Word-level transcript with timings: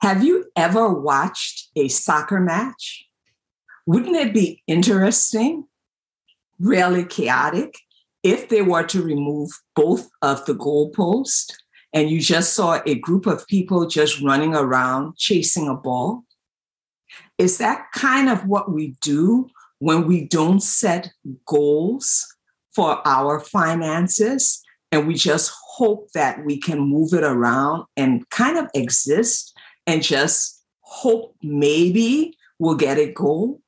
Have 0.00 0.22
you 0.22 0.44
ever 0.54 0.88
watched 0.88 1.70
a 1.74 1.88
soccer 1.88 2.38
match? 2.38 3.06
Wouldn't 3.84 4.14
it 4.14 4.32
be 4.32 4.62
interesting, 4.68 5.64
really 6.60 7.04
chaotic, 7.04 7.74
if 8.22 8.48
they 8.48 8.62
were 8.62 8.84
to 8.84 9.02
remove 9.02 9.50
both 9.74 10.08
of 10.22 10.44
the 10.46 10.54
goalposts 10.54 11.52
and 11.92 12.10
you 12.10 12.20
just 12.20 12.54
saw 12.54 12.80
a 12.86 12.94
group 12.94 13.26
of 13.26 13.46
people 13.48 13.86
just 13.86 14.20
running 14.20 14.54
around 14.54 15.16
chasing 15.16 15.68
a 15.68 15.74
ball? 15.74 16.22
Is 17.36 17.58
that 17.58 17.86
kind 17.92 18.28
of 18.28 18.46
what 18.46 18.70
we 18.70 18.94
do 19.00 19.48
when 19.80 20.06
we 20.06 20.24
don't 20.26 20.62
set 20.62 21.10
goals 21.44 22.24
for 22.72 23.00
our 23.04 23.40
finances 23.40 24.62
and 24.92 25.08
we 25.08 25.14
just 25.14 25.52
hope 25.76 26.12
that 26.12 26.44
we 26.44 26.60
can 26.60 26.78
move 26.78 27.12
it 27.14 27.24
around 27.24 27.84
and 27.96 28.28
kind 28.30 28.58
of 28.58 28.68
exist 28.74 29.57
and 29.88 30.02
just 30.02 30.62
hope 30.80 31.34
maybe 31.42 32.36
we'll 32.58 32.76
get 32.76 32.98
a 32.98 33.10
goal? 33.10 33.62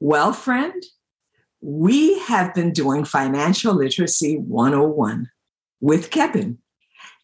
Well, 0.00 0.32
friend, 0.32 0.82
we 1.60 2.18
have 2.18 2.52
been 2.52 2.72
doing 2.72 3.04
Financial 3.04 3.72
Literacy 3.72 4.38
101 4.38 5.30
with 5.80 6.10
Kevin. 6.10 6.58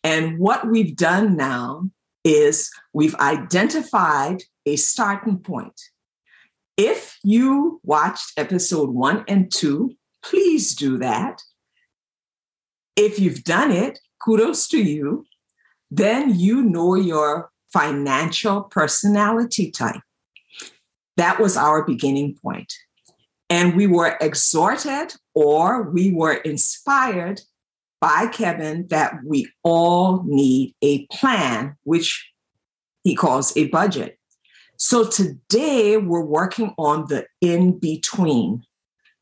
And 0.04 0.38
what 0.38 0.68
we've 0.68 0.94
done 0.94 1.36
now 1.36 1.90
is 2.24 2.70
we've 2.92 3.16
identified 3.16 4.44
a 4.64 4.76
starting 4.76 5.38
point. 5.38 5.78
If 6.76 7.18
you 7.24 7.80
watched 7.82 8.32
episode 8.36 8.90
one 8.90 9.24
and 9.26 9.50
two, 9.52 9.96
please 10.22 10.76
do 10.76 10.96
that. 10.98 11.42
If 12.94 13.18
you've 13.18 13.42
done 13.42 13.72
it, 13.72 13.98
kudos 14.24 14.68
to 14.68 14.80
you. 14.80 15.26
Then 15.90 16.38
you 16.38 16.62
know 16.62 16.94
your 16.94 17.50
financial 17.72 18.62
personality 18.62 19.70
type. 19.70 20.00
That 21.16 21.40
was 21.40 21.56
our 21.56 21.84
beginning 21.84 22.36
point. 22.42 22.72
And 23.48 23.76
we 23.76 23.86
were 23.86 24.16
exhorted 24.20 25.14
or 25.34 25.90
we 25.90 26.12
were 26.12 26.34
inspired 26.34 27.40
by 28.00 28.28
Kevin 28.28 28.86
that 28.88 29.14
we 29.24 29.50
all 29.62 30.22
need 30.26 30.74
a 30.82 31.06
plan, 31.06 31.76
which 31.82 32.30
he 33.04 33.14
calls 33.14 33.56
a 33.56 33.68
budget. 33.68 34.18
So 34.76 35.04
today 35.04 35.98
we're 35.98 36.24
working 36.24 36.74
on 36.78 37.06
the 37.08 37.26
in 37.40 37.78
between. 37.78 38.62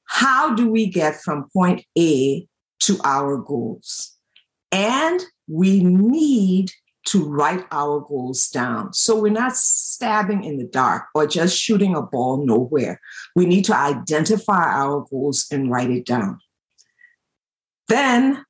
How 0.04 0.54
do 0.54 0.70
we 0.70 0.86
get 0.86 1.20
from 1.20 1.48
point 1.52 1.84
A 1.98 2.46
to 2.80 2.98
our 3.04 3.38
goals? 3.38 4.14
And 4.70 5.20
we 5.48 5.82
need 5.82 6.70
to 7.08 7.24
write 7.24 7.66
our 7.70 8.00
goals 8.00 8.48
down. 8.48 8.92
So 8.92 9.18
we're 9.18 9.32
not 9.32 9.56
stabbing 9.56 10.44
in 10.44 10.58
the 10.58 10.66
dark 10.66 11.04
or 11.14 11.26
just 11.26 11.58
shooting 11.58 11.94
a 11.94 12.02
ball 12.02 12.44
nowhere. 12.44 13.00
We 13.34 13.46
need 13.46 13.64
to 13.66 13.76
identify 13.76 14.62
our 14.62 15.06
goals 15.10 15.46
and 15.50 15.70
write 15.70 15.90
it 15.90 16.06
down. 16.06 16.40
Then, 17.88 18.44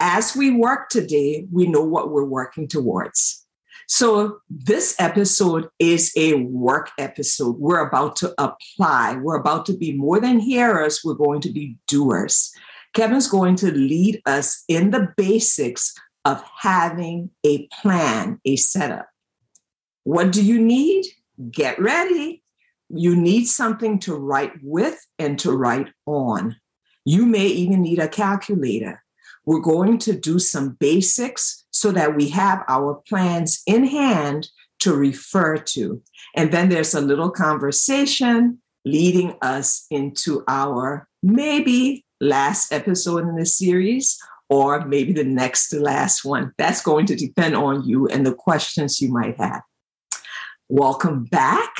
as 0.00 0.34
we 0.34 0.50
work 0.50 0.88
today, 0.88 1.46
we 1.52 1.66
know 1.66 1.84
what 1.84 2.10
we're 2.10 2.24
working 2.24 2.66
towards. 2.66 3.46
So, 3.86 4.40
this 4.48 4.94
episode 4.98 5.68
is 5.78 6.12
a 6.16 6.34
work 6.34 6.90
episode. 6.98 7.58
We're 7.58 7.86
about 7.86 8.16
to 8.16 8.34
apply. 8.38 9.16
We're 9.16 9.36
about 9.36 9.66
to 9.66 9.76
be 9.76 9.92
more 9.92 10.20
than 10.20 10.38
hearers, 10.40 11.02
we're 11.04 11.14
going 11.14 11.40
to 11.42 11.52
be 11.52 11.76
doers. 11.86 12.52
Kevin's 12.92 13.28
going 13.28 13.54
to 13.56 13.72
lead 13.72 14.20
us 14.26 14.64
in 14.68 14.90
the 14.90 15.12
basics 15.16 15.94
of 16.24 16.42
having 16.58 17.30
a 17.44 17.66
plan, 17.68 18.40
a 18.44 18.56
setup. 18.56 19.08
What 20.04 20.32
do 20.32 20.44
you 20.44 20.60
need? 20.60 21.06
Get 21.50 21.80
ready. 21.80 22.42
You 22.88 23.16
need 23.16 23.46
something 23.46 23.98
to 24.00 24.14
write 24.14 24.52
with 24.62 24.98
and 25.18 25.38
to 25.40 25.52
write 25.52 25.88
on. 26.06 26.56
You 27.04 27.24
may 27.26 27.46
even 27.46 27.82
need 27.82 27.98
a 27.98 28.08
calculator. 28.08 29.02
We're 29.46 29.60
going 29.60 29.98
to 29.98 30.18
do 30.18 30.38
some 30.38 30.76
basics 30.80 31.64
so 31.70 31.92
that 31.92 32.16
we 32.16 32.28
have 32.30 32.64
our 32.68 33.02
plans 33.08 33.62
in 33.66 33.84
hand 33.86 34.48
to 34.80 34.94
refer 34.94 35.56
to. 35.56 36.02
And 36.34 36.52
then 36.52 36.68
there's 36.68 36.94
a 36.94 37.00
little 37.00 37.30
conversation 37.30 38.60
leading 38.84 39.36
us 39.42 39.86
into 39.90 40.42
our 40.48 41.08
maybe 41.22 42.04
last 42.20 42.72
episode 42.72 43.28
in 43.28 43.36
the 43.36 43.46
series 43.46 44.18
or 44.50 44.84
maybe 44.84 45.12
the 45.12 45.24
next 45.24 45.68
to 45.68 45.80
last 45.80 46.24
one. 46.24 46.52
That's 46.58 46.82
going 46.82 47.06
to 47.06 47.14
depend 47.14 47.54
on 47.54 47.88
you 47.88 48.08
and 48.08 48.26
the 48.26 48.34
questions 48.34 49.00
you 49.00 49.10
might 49.10 49.38
have. 49.38 49.62
Welcome 50.68 51.24
back. 51.24 51.70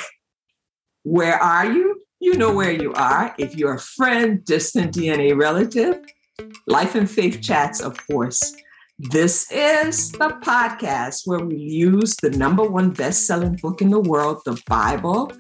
Where 1.03 1.37
are 1.37 1.71
you? 1.71 2.03
You 2.21 2.37
know 2.37 2.53
where 2.53 2.73
you 2.73 2.93
are. 2.95 3.35
If 3.39 3.57
you're 3.57 3.75
a 3.75 3.81
friend, 3.81 4.45
distant 4.45 4.95
DNA 4.95 5.37
relative, 5.37 5.99
Life 6.67 6.95
and 6.95 7.11
Faith 7.11 7.41
Chats, 7.43 7.81
of 7.81 7.97
course. 8.07 8.55
This 8.99 9.51
is 9.51 10.13
the 10.13 10.39
podcast 10.43 11.27
where 11.27 11.41
we 11.41 11.57
use 11.57 12.15
the 12.17 12.31
number 12.31 12.63
one 12.63 12.91
best 12.91 13.27
selling 13.27 13.57
book 13.57 13.81
in 13.81 13.89
the 13.89 13.99
world, 13.99 14.43
the 14.45 14.61
Bible, 14.67 15.33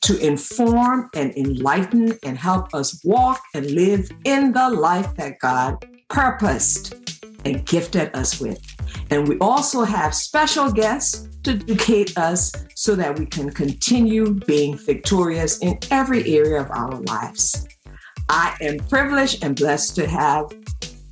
to 0.00 0.18
inform 0.18 1.10
and 1.14 1.36
enlighten 1.36 2.18
and 2.24 2.38
help 2.38 2.74
us 2.74 3.04
walk 3.04 3.42
and 3.54 3.70
live 3.70 4.10
in 4.24 4.52
the 4.52 4.70
life 4.70 5.14
that 5.16 5.38
God 5.40 5.84
purposed 6.12 6.94
and 7.44 7.64
gifted 7.66 8.14
us 8.14 8.40
with. 8.40 8.60
And 9.10 9.26
we 9.26 9.38
also 9.38 9.82
have 9.82 10.14
special 10.14 10.70
guests 10.70 11.28
to 11.42 11.52
educate 11.52 12.16
us 12.16 12.52
so 12.76 12.94
that 12.94 13.18
we 13.18 13.26
can 13.26 13.50
continue 13.50 14.34
being 14.46 14.78
victorious 14.78 15.58
in 15.58 15.78
every 15.90 16.36
area 16.36 16.60
of 16.60 16.70
our 16.70 17.00
lives. 17.00 17.66
I 18.28 18.54
am 18.60 18.78
privileged 18.78 19.42
and 19.42 19.56
blessed 19.56 19.96
to 19.96 20.06
have 20.06 20.52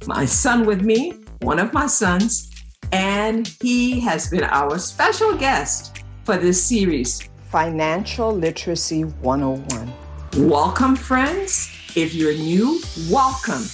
my 0.06 0.24
son 0.24 0.66
with 0.66 0.82
me, 0.82 1.14
one 1.40 1.58
of 1.58 1.72
my 1.72 1.86
sons, 1.86 2.50
and 2.92 3.48
he 3.60 4.00
has 4.00 4.28
been 4.28 4.44
our 4.44 4.78
special 4.78 5.36
guest 5.36 6.04
for 6.24 6.36
this 6.36 6.62
series, 6.62 7.28
Financial 7.50 8.32
Literacy 8.32 9.04
101. 9.04 10.48
Welcome, 10.48 10.94
friends. 10.94 11.70
If 11.96 12.14
you're 12.14 12.34
new, 12.34 12.80
welcome. 13.10 13.64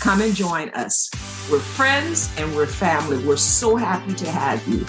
Come 0.00 0.22
and 0.22 0.34
join 0.34 0.70
us. 0.70 1.10
We're 1.52 1.58
friends 1.58 2.32
and 2.38 2.56
we're 2.56 2.64
family. 2.64 3.22
We're 3.22 3.36
so 3.36 3.76
happy 3.76 4.14
to 4.14 4.30
have 4.30 4.66
you. 4.66 4.86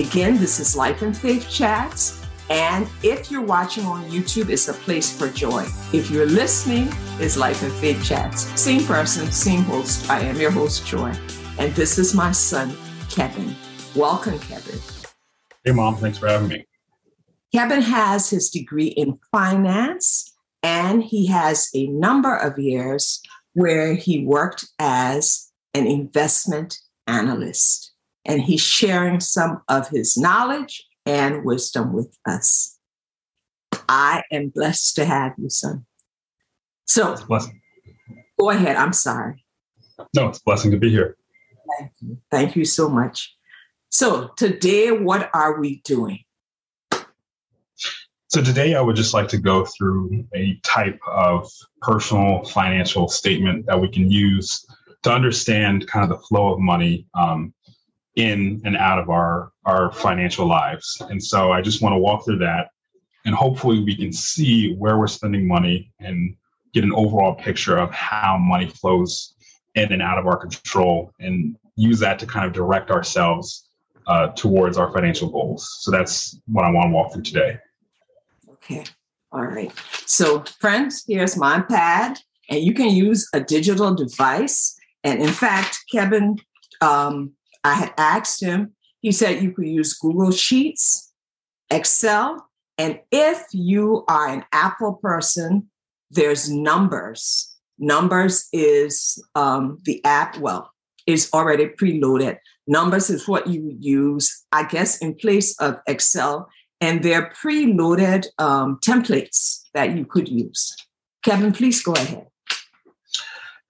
Again, 0.00 0.38
this 0.38 0.60
is 0.60 0.76
Life 0.76 1.02
and 1.02 1.16
Faith 1.16 1.50
Chats. 1.50 2.24
And 2.50 2.88
if 3.02 3.32
you're 3.32 3.42
watching 3.42 3.84
on 3.84 4.04
YouTube, 4.04 4.50
it's 4.50 4.68
a 4.68 4.72
place 4.72 5.16
for 5.16 5.28
joy. 5.28 5.64
If 5.92 6.08
you're 6.08 6.26
listening, 6.26 6.88
it's 7.18 7.36
Life 7.36 7.64
and 7.64 7.72
Faith 7.72 8.04
Chats. 8.04 8.42
Same 8.60 8.84
person, 8.84 9.28
same 9.32 9.62
host. 9.64 10.08
I 10.08 10.20
am 10.20 10.38
your 10.38 10.52
host, 10.52 10.86
Joy. 10.86 11.12
And 11.58 11.74
this 11.74 11.98
is 11.98 12.14
my 12.14 12.30
son, 12.30 12.76
Kevin. 13.10 13.56
Welcome, 13.96 14.38
Kevin. 14.38 14.78
Hey, 15.64 15.72
Mom. 15.72 15.96
Thanks 15.96 16.18
for 16.18 16.28
having 16.28 16.46
me. 16.46 16.64
Kevin 17.52 17.82
has 17.82 18.30
his 18.30 18.50
degree 18.50 18.88
in 18.88 19.18
finance, 19.32 20.32
and 20.62 21.02
he 21.02 21.26
has 21.26 21.70
a 21.74 21.88
number 21.88 22.36
of 22.36 22.56
years 22.56 23.20
where 23.54 23.94
he 23.94 24.24
worked 24.24 24.66
as 24.78 25.50
an 25.72 25.86
investment 25.86 26.78
analyst. 27.06 27.92
And 28.26 28.40
he's 28.42 28.60
sharing 28.60 29.20
some 29.20 29.62
of 29.68 29.88
his 29.88 30.16
knowledge 30.16 30.86
and 31.04 31.44
wisdom 31.44 31.92
with 31.92 32.16
us. 32.26 32.78
I 33.88 34.22
am 34.32 34.48
blessed 34.48 34.96
to 34.96 35.04
have 35.04 35.32
you, 35.36 35.50
son. 35.50 35.84
So, 36.86 37.16
go 38.38 38.50
ahead. 38.50 38.76
I'm 38.76 38.92
sorry. 38.92 39.44
No, 40.14 40.28
it's 40.28 40.38
a 40.38 40.42
blessing 40.44 40.70
to 40.70 40.78
be 40.78 40.90
here. 40.90 41.16
Thank 41.78 41.92
you. 42.00 42.18
Thank 42.30 42.56
you 42.56 42.64
so 42.64 42.88
much. 42.88 43.34
So, 43.90 44.30
today, 44.36 44.90
what 44.90 45.30
are 45.34 45.60
we 45.60 45.80
doing? 45.84 46.23
So, 48.34 48.42
today 48.42 48.74
I 48.74 48.80
would 48.80 48.96
just 48.96 49.14
like 49.14 49.28
to 49.28 49.38
go 49.38 49.64
through 49.64 50.26
a 50.34 50.58
type 50.64 50.98
of 51.06 51.48
personal 51.80 52.42
financial 52.42 53.06
statement 53.06 53.64
that 53.66 53.80
we 53.80 53.88
can 53.88 54.10
use 54.10 54.66
to 55.04 55.12
understand 55.12 55.86
kind 55.86 56.02
of 56.02 56.08
the 56.08 56.26
flow 56.26 56.52
of 56.52 56.58
money 56.58 57.06
um, 57.14 57.54
in 58.16 58.60
and 58.64 58.76
out 58.76 58.98
of 58.98 59.08
our, 59.08 59.52
our 59.66 59.92
financial 59.92 60.48
lives. 60.48 61.00
And 61.10 61.22
so, 61.22 61.52
I 61.52 61.62
just 61.62 61.80
want 61.80 61.92
to 61.92 61.98
walk 61.98 62.24
through 62.24 62.38
that 62.38 62.70
and 63.24 63.36
hopefully 63.36 63.84
we 63.84 63.94
can 63.94 64.12
see 64.12 64.74
where 64.74 64.98
we're 64.98 65.06
spending 65.06 65.46
money 65.46 65.92
and 66.00 66.34
get 66.72 66.82
an 66.82 66.92
overall 66.92 67.36
picture 67.36 67.76
of 67.78 67.92
how 67.92 68.36
money 68.36 68.66
flows 68.66 69.36
in 69.76 69.92
and 69.92 70.02
out 70.02 70.18
of 70.18 70.26
our 70.26 70.38
control 70.38 71.12
and 71.20 71.56
use 71.76 72.00
that 72.00 72.18
to 72.18 72.26
kind 72.26 72.44
of 72.44 72.52
direct 72.52 72.90
ourselves 72.90 73.68
uh, 74.08 74.26
towards 74.30 74.76
our 74.76 74.92
financial 74.92 75.28
goals. 75.30 75.78
So 75.82 75.92
that's 75.92 76.40
what 76.48 76.64
I 76.64 76.70
want 76.72 76.88
to 76.88 76.92
walk 76.92 77.12
through 77.12 77.22
today. 77.22 77.60
Okay. 78.64 78.84
All 79.30 79.44
right. 79.44 79.72
So, 80.06 80.44
friends, 80.60 81.04
here's 81.06 81.36
my 81.36 81.60
pad, 81.60 82.18
and 82.48 82.60
you 82.62 82.72
can 82.72 82.90
use 82.90 83.28
a 83.34 83.40
digital 83.40 83.94
device. 83.94 84.74
And 85.02 85.20
in 85.20 85.32
fact, 85.32 85.84
Kevin, 85.92 86.38
um, 86.80 87.32
I 87.62 87.74
had 87.74 87.92
asked 87.98 88.42
him, 88.42 88.72
he 89.00 89.12
said 89.12 89.42
you 89.42 89.52
could 89.52 89.66
use 89.66 89.92
Google 89.94 90.30
Sheets 90.30 91.12
Excel. 91.70 92.48
And 92.78 93.00
if 93.10 93.42
you 93.52 94.04
are 94.08 94.28
an 94.28 94.44
Apple 94.52 94.94
person, 94.94 95.68
there's 96.10 96.50
Numbers. 96.50 97.54
Numbers 97.78 98.48
is 98.52 99.22
um, 99.34 99.78
the 99.84 100.02
app, 100.04 100.38
well, 100.38 100.70
is 101.06 101.28
already 101.34 101.66
preloaded. 101.66 102.38
Numbers 102.66 103.10
is 103.10 103.28
what 103.28 103.46
you 103.46 103.76
use, 103.78 104.44
I 104.52 104.64
guess, 104.64 104.98
in 104.98 105.16
place 105.16 105.58
of 105.60 105.76
Excel. 105.86 106.48
And 106.84 107.02
they're 107.02 107.32
preloaded 107.42 108.26
um, 108.38 108.78
templates 108.84 109.62
that 109.72 109.96
you 109.96 110.04
could 110.04 110.28
use. 110.28 110.76
Kevin, 111.24 111.50
please 111.50 111.82
go 111.82 111.94
ahead. 111.94 112.26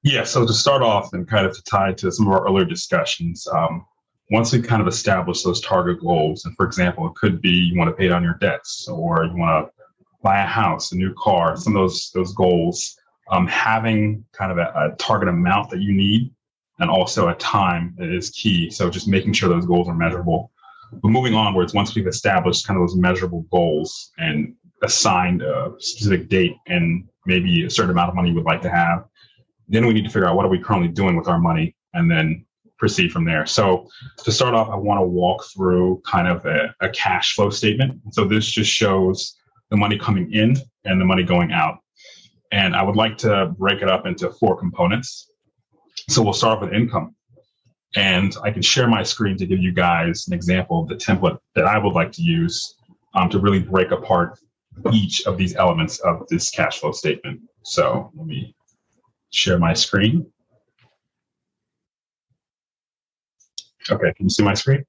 Yeah, 0.03 0.25
so 0.25 0.45
to 0.45 0.53
start 0.53 0.83
off 0.83 1.13
and 1.13 1.29
kind 1.29 1.47
of 1.47 1.55
to 1.55 1.63
tie 1.63 1.93
to 1.93 2.11
some 2.11 2.27
of 2.27 2.33
our 2.33 2.45
earlier 2.45 2.65
discussions, 2.65 3.47
um, 3.47 3.87
once 4.33 4.53
we 4.53 4.61
kind 4.61 4.83
of 4.83 4.89
establish 4.89 5.45
those 5.45 5.61
target 5.61 6.01
goals, 6.01 6.45
and 6.45 6.57
for 6.57 6.67
example, 6.67 7.07
it 7.07 7.15
could 7.15 7.41
be 7.41 7.51
you 7.51 7.79
want 7.79 7.89
to 7.89 7.95
pay 7.95 8.09
down 8.09 8.25
your 8.25 8.37
debts 8.41 8.89
or 8.89 9.27
you 9.27 9.37
want 9.37 9.69
to 9.69 9.85
buy 10.21 10.43
a 10.43 10.47
house, 10.47 10.91
a 10.91 10.97
new 10.97 11.15
car, 11.15 11.57
some 11.57 11.77
of 11.77 11.83
those 11.83 12.11
those 12.15 12.33
goals, 12.33 12.99
um, 13.31 13.47
having 13.47 14.25
kind 14.33 14.51
of 14.51 14.59
a, 14.59 14.73
a, 14.75 14.97
target 14.97 15.29
amount 15.29 15.71
that 15.71 15.81
you 15.81 15.93
need 15.93 16.33
and 16.81 16.91
also 16.91 17.29
a 17.29 17.35
time 17.37 17.95
is 18.01 18.31
key. 18.31 18.71
So 18.71 18.91
just 18.91 19.07
making 19.07 19.35
sure 19.35 19.49
those 19.49 19.67
goals 19.67 19.89
are 19.89 19.95
measurable. 19.95 20.51
But 21.03 21.09
moving 21.09 21.35
onwards, 21.35 21.75
once 21.75 21.95
we've 21.95 22.07
established 22.07 22.67
kind 22.67 22.81
of 22.81 22.89
those 22.89 22.97
measurable 22.97 23.47
goals 23.51 24.13
and 24.19 24.55
assigned 24.83 25.43
a 25.43 25.73
specific 25.79 26.29
date 26.29 26.55
and 26.67 27.09
maybe 27.27 27.65
a 27.65 27.71
certain 27.71 27.91
amount 27.91 28.11
of 28.11 28.15
money 28.15 28.33
we'd 28.33 28.45
like 28.45 28.63
to 28.63 28.71
have, 28.71 29.05
then 29.69 29.87
we 29.87 29.95
need 29.95 30.05
to 30.05 30.11
figure 30.11 30.29
out 30.29 30.37
what 30.37 30.45
are 30.45 30.51
we 30.51 30.59
currently 30.59 30.89
doing 30.89 31.17
with 31.17 31.29
our 31.29 31.39
money 31.39 31.75
and 31.95 32.11
then 32.11 32.45
proceed 32.79 33.11
from 33.13 33.25
there. 33.25 33.47
So 33.47 33.89
to 34.19 34.33
start 34.33 34.55
off, 34.55 34.69
I 34.69 34.77
want 34.77 34.99
to 34.99 35.07
walk 35.07 35.45
through 35.55 36.03
kind 36.05 36.29
of 36.29 36.45
a, 36.45 36.75
a 36.81 36.89
cash 36.91 37.35
flow 37.35 37.51
statement. 37.51 38.01
So 38.11 38.25
this 38.25 38.45
just 38.47 38.71
shows 38.71 39.37
the 39.71 39.77
money 39.77 39.99
coming 39.99 40.33
in 40.33 40.57
and 40.85 41.01
the 41.01 41.05
money 41.05 41.23
going 41.23 41.53
out. 41.53 41.79
And 42.53 42.77
I 42.77 42.83
would 42.83 42.97
like 42.97 43.17
to 43.19 43.55
break 43.59 43.81
it 43.81 43.89
up 43.89 44.07
into 44.07 44.31
four 44.31 44.57
components. 44.57 45.31
So 46.09 46.23
we'll 46.23 46.35
start 46.35 46.61
with 46.61 46.73
income. 46.73 47.15
And 47.97 48.37
I 48.43 48.51
can 48.51 48.63
share 48.63 48.89
my 48.89 49.03
screen 49.03 49.37
to 49.37 49.47
give 49.47 49.61
you 49.61 49.73
guys 49.73 50.27
an 50.27 50.33
example 50.33 50.83
of 50.83 50.89
the 50.89 50.97
template 50.97 51.39
that 51.55 51.65
I 51.65 51.79
would 51.79 51.93
like 51.93 52.11
to 52.13 52.23
use 52.23 52.77
um, 53.15 53.29
to 53.31 53.39
really 53.39 53.61
break 53.61 53.93
apart 53.93 54.39
each 54.93 55.25
of 55.27 55.37
these 55.37 55.55
elements 55.55 56.01
of 56.01 56.27
this 56.29 56.51
cash 56.51 56.81
flow 56.81 56.93
statement. 56.93 57.41
So 57.63 58.11
let 58.15 58.27
me 58.27 58.55
share 59.31 59.59
my 59.59 59.75
screen. 59.75 60.27
Okay, 63.91 64.13
can 64.15 64.27
you 64.27 64.31
see 64.31 64.43
my 64.43 64.55
screen? 64.55 64.85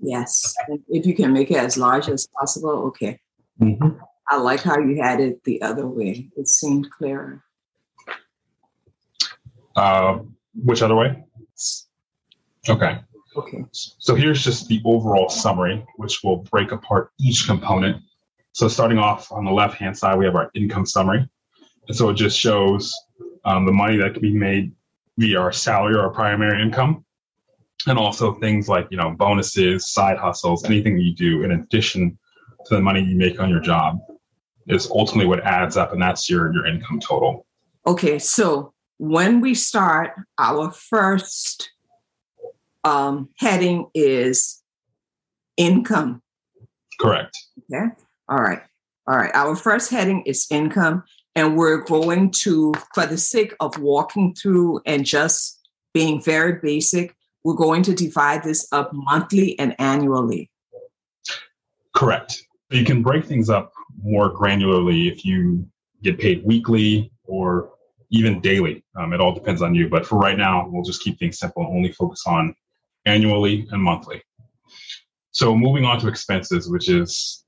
Yes. 0.00 0.54
If 0.88 1.06
you 1.06 1.14
can 1.14 1.32
make 1.32 1.50
it 1.50 1.56
as 1.58 1.76
large 1.76 2.08
as 2.08 2.26
possible, 2.38 2.70
okay. 2.88 3.20
Mm-hmm. 3.60 3.98
I 4.28 4.36
like 4.36 4.60
how 4.60 4.78
you 4.78 5.00
had 5.00 5.20
it 5.20 5.44
the 5.44 5.62
other 5.62 5.86
way. 5.86 6.30
It 6.36 6.48
seemed 6.48 6.90
clearer. 6.90 7.44
Uh, 9.76 10.20
which 10.54 10.82
other 10.82 10.94
way? 10.94 11.24
Okay. 12.68 12.98
Okay. 13.36 13.64
So 13.72 14.14
here's 14.14 14.42
just 14.44 14.68
the 14.68 14.80
overall 14.84 15.28
summary, 15.28 15.84
which 15.96 16.22
will 16.22 16.38
break 16.38 16.72
apart 16.72 17.10
each 17.18 17.46
component. 17.46 18.02
So 18.52 18.68
starting 18.68 18.98
off 18.98 19.32
on 19.32 19.44
the 19.44 19.50
left 19.50 19.76
hand 19.76 19.96
side, 19.96 20.16
we 20.16 20.24
have 20.24 20.36
our 20.36 20.50
income 20.54 20.86
summary. 20.86 21.28
And 21.88 21.96
so 21.96 22.10
it 22.10 22.14
just 22.14 22.38
shows 22.38 22.94
um, 23.44 23.66
the 23.66 23.72
money 23.72 23.96
that 23.96 24.12
can 24.12 24.22
be 24.22 24.32
made 24.32 24.72
via 25.18 25.38
our 25.40 25.52
salary 25.52 25.96
or 25.96 26.02
our 26.02 26.10
primary 26.10 26.62
income. 26.62 27.04
And 27.86 27.98
also 27.98 28.34
things 28.34 28.68
like, 28.68 28.86
you 28.90 28.96
know, 28.96 29.10
bonuses, 29.10 29.90
side 29.90 30.16
hustles, 30.16 30.64
anything 30.64 30.96
that 30.96 31.02
you 31.02 31.14
do 31.14 31.42
in 31.42 31.50
addition 31.52 32.16
to 32.66 32.76
the 32.76 32.80
money 32.80 33.02
you 33.02 33.16
make 33.16 33.40
on 33.40 33.50
your 33.50 33.60
job 33.60 33.98
is 34.68 34.88
ultimately 34.90 35.26
what 35.26 35.44
adds 35.44 35.76
up 35.76 35.92
and 35.92 36.00
that's 36.00 36.30
your 36.30 36.52
your 36.54 36.66
income 36.66 37.00
total. 37.00 37.46
Okay, 37.86 38.18
so 38.18 38.72
when 38.96 39.40
we 39.40 39.54
start, 39.54 40.12
our 40.38 40.70
first 40.70 41.70
um, 42.84 43.28
heading 43.38 43.88
is 43.94 44.62
income. 45.56 46.22
Correct. 47.00 47.36
Okay. 47.72 47.86
All 48.28 48.38
right. 48.38 48.60
All 49.06 49.16
right. 49.16 49.30
Our 49.34 49.56
first 49.56 49.90
heading 49.90 50.22
is 50.22 50.46
income. 50.50 51.04
And 51.36 51.56
we're 51.56 51.82
going 51.82 52.30
to, 52.42 52.72
for 52.94 53.06
the 53.06 53.18
sake 53.18 53.54
of 53.58 53.76
walking 53.78 54.34
through 54.34 54.80
and 54.86 55.04
just 55.04 55.60
being 55.92 56.22
very 56.22 56.60
basic, 56.62 57.16
we're 57.42 57.54
going 57.54 57.82
to 57.82 57.94
divide 57.94 58.44
this 58.44 58.68
up 58.70 58.90
monthly 58.92 59.58
and 59.58 59.74
annually. 59.80 60.50
Correct. 61.92 62.40
You 62.70 62.84
can 62.84 63.02
break 63.02 63.24
things 63.24 63.50
up 63.50 63.72
more 64.02 64.32
granularly 64.32 65.10
if 65.10 65.24
you 65.24 65.66
get 66.02 66.18
paid 66.18 66.44
weekly 66.44 67.10
or 67.24 67.72
even 68.10 68.40
daily. 68.40 68.84
Um, 68.96 69.12
it 69.12 69.20
all 69.20 69.34
depends 69.34 69.60
on 69.60 69.74
you. 69.74 69.88
But 69.88 70.06
for 70.06 70.18
right 70.18 70.38
now, 70.38 70.68
we'll 70.68 70.84
just 70.84 71.02
keep 71.02 71.18
things 71.18 71.38
simple 71.38 71.64
and 71.64 71.76
only 71.76 71.92
focus 71.92 72.22
on 72.26 72.54
annually 73.06 73.66
and 73.70 73.82
monthly. 73.82 74.22
So 75.32 75.56
moving 75.56 75.84
on 75.84 75.98
to 76.00 76.08
expenses, 76.08 76.70
which 76.70 76.88
is 76.88 77.44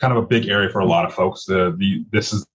kind 0.00 0.16
of 0.16 0.22
a 0.22 0.26
big 0.26 0.48
area 0.48 0.68
for 0.68 0.80
a 0.80 0.84
lot 0.84 1.04
of 1.04 1.14
folks. 1.14 1.44
The, 1.44 1.74
the 1.78 2.04
this 2.12 2.32
is 2.32 2.46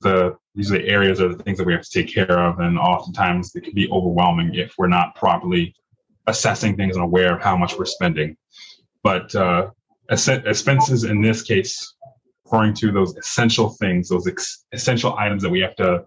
the 0.00 0.36
these 0.54 0.70
are 0.70 0.78
the 0.78 0.88
areas 0.88 1.20
or 1.20 1.28
the 1.28 1.42
things 1.42 1.58
that 1.58 1.66
we 1.66 1.72
have 1.72 1.82
to 1.82 1.90
take 1.90 2.12
care 2.12 2.38
of, 2.38 2.60
and 2.60 2.78
oftentimes 2.78 3.54
it 3.54 3.64
can 3.64 3.74
be 3.74 3.88
overwhelming 3.90 4.54
if 4.54 4.74
we're 4.76 4.88
not 4.88 5.14
properly 5.14 5.74
assessing 6.26 6.76
things 6.76 6.96
and 6.96 7.04
aware 7.04 7.36
of 7.36 7.42
how 7.42 7.56
much 7.56 7.78
we're 7.78 7.84
spending. 7.84 8.36
But 9.02 9.34
uh, 9.34 9.70
expenses 10.10 11.04
in 11.04 11.22
this 11.22 11.42
case, 11.42 11.94
referring 12.44 12.74
to 12.74 12.92
those 12.92 13.16
essential 13.16 13.70
things, 13.70 14.08
those 14.08 14.26
ex- 14.26 14.64
essential 14.72 15.14
items 15.16 15.42
that 15.42 15.50
we 15.50 15.60
have 15.60 15.76
to 15.76 16.04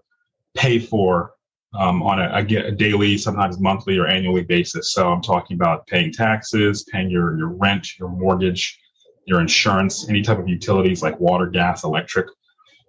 pay 0.54 0.78
for 0.78 1.32
um, 1.74 2.02
on 2.02 2.20
a, 2.20 2.30
a, 2.34 2.72
daily, 2.72 3.16
sometimes 3.16 3.60
monthly 3.60 3.98
or 3.98 4.06
annually 4.06 4.42
basis. 4.42 4.92
So 4.92 5.10
I'm 5.10 5.22
talking 5.22 5.54
about 5.54 5.86
paying 5.86 6.12
taxes, 6.12 6.84
paying 6.84 7.10
your, 7.10 7.36
your 7.38 7.48
rent, 7.48 7.98
your 7.98 8.08
mortgage, 8.08 8.78
your 9.26 9.40
insurance, 9.40 10.08
any 10.08 10.22
type 10.22 10.38
of 10.38 10.48
utilities 10.48 11.02
like 11.02 11.18
water, 11.20 11.46
gas, 11.46 11.84
electric. 11.84 12.26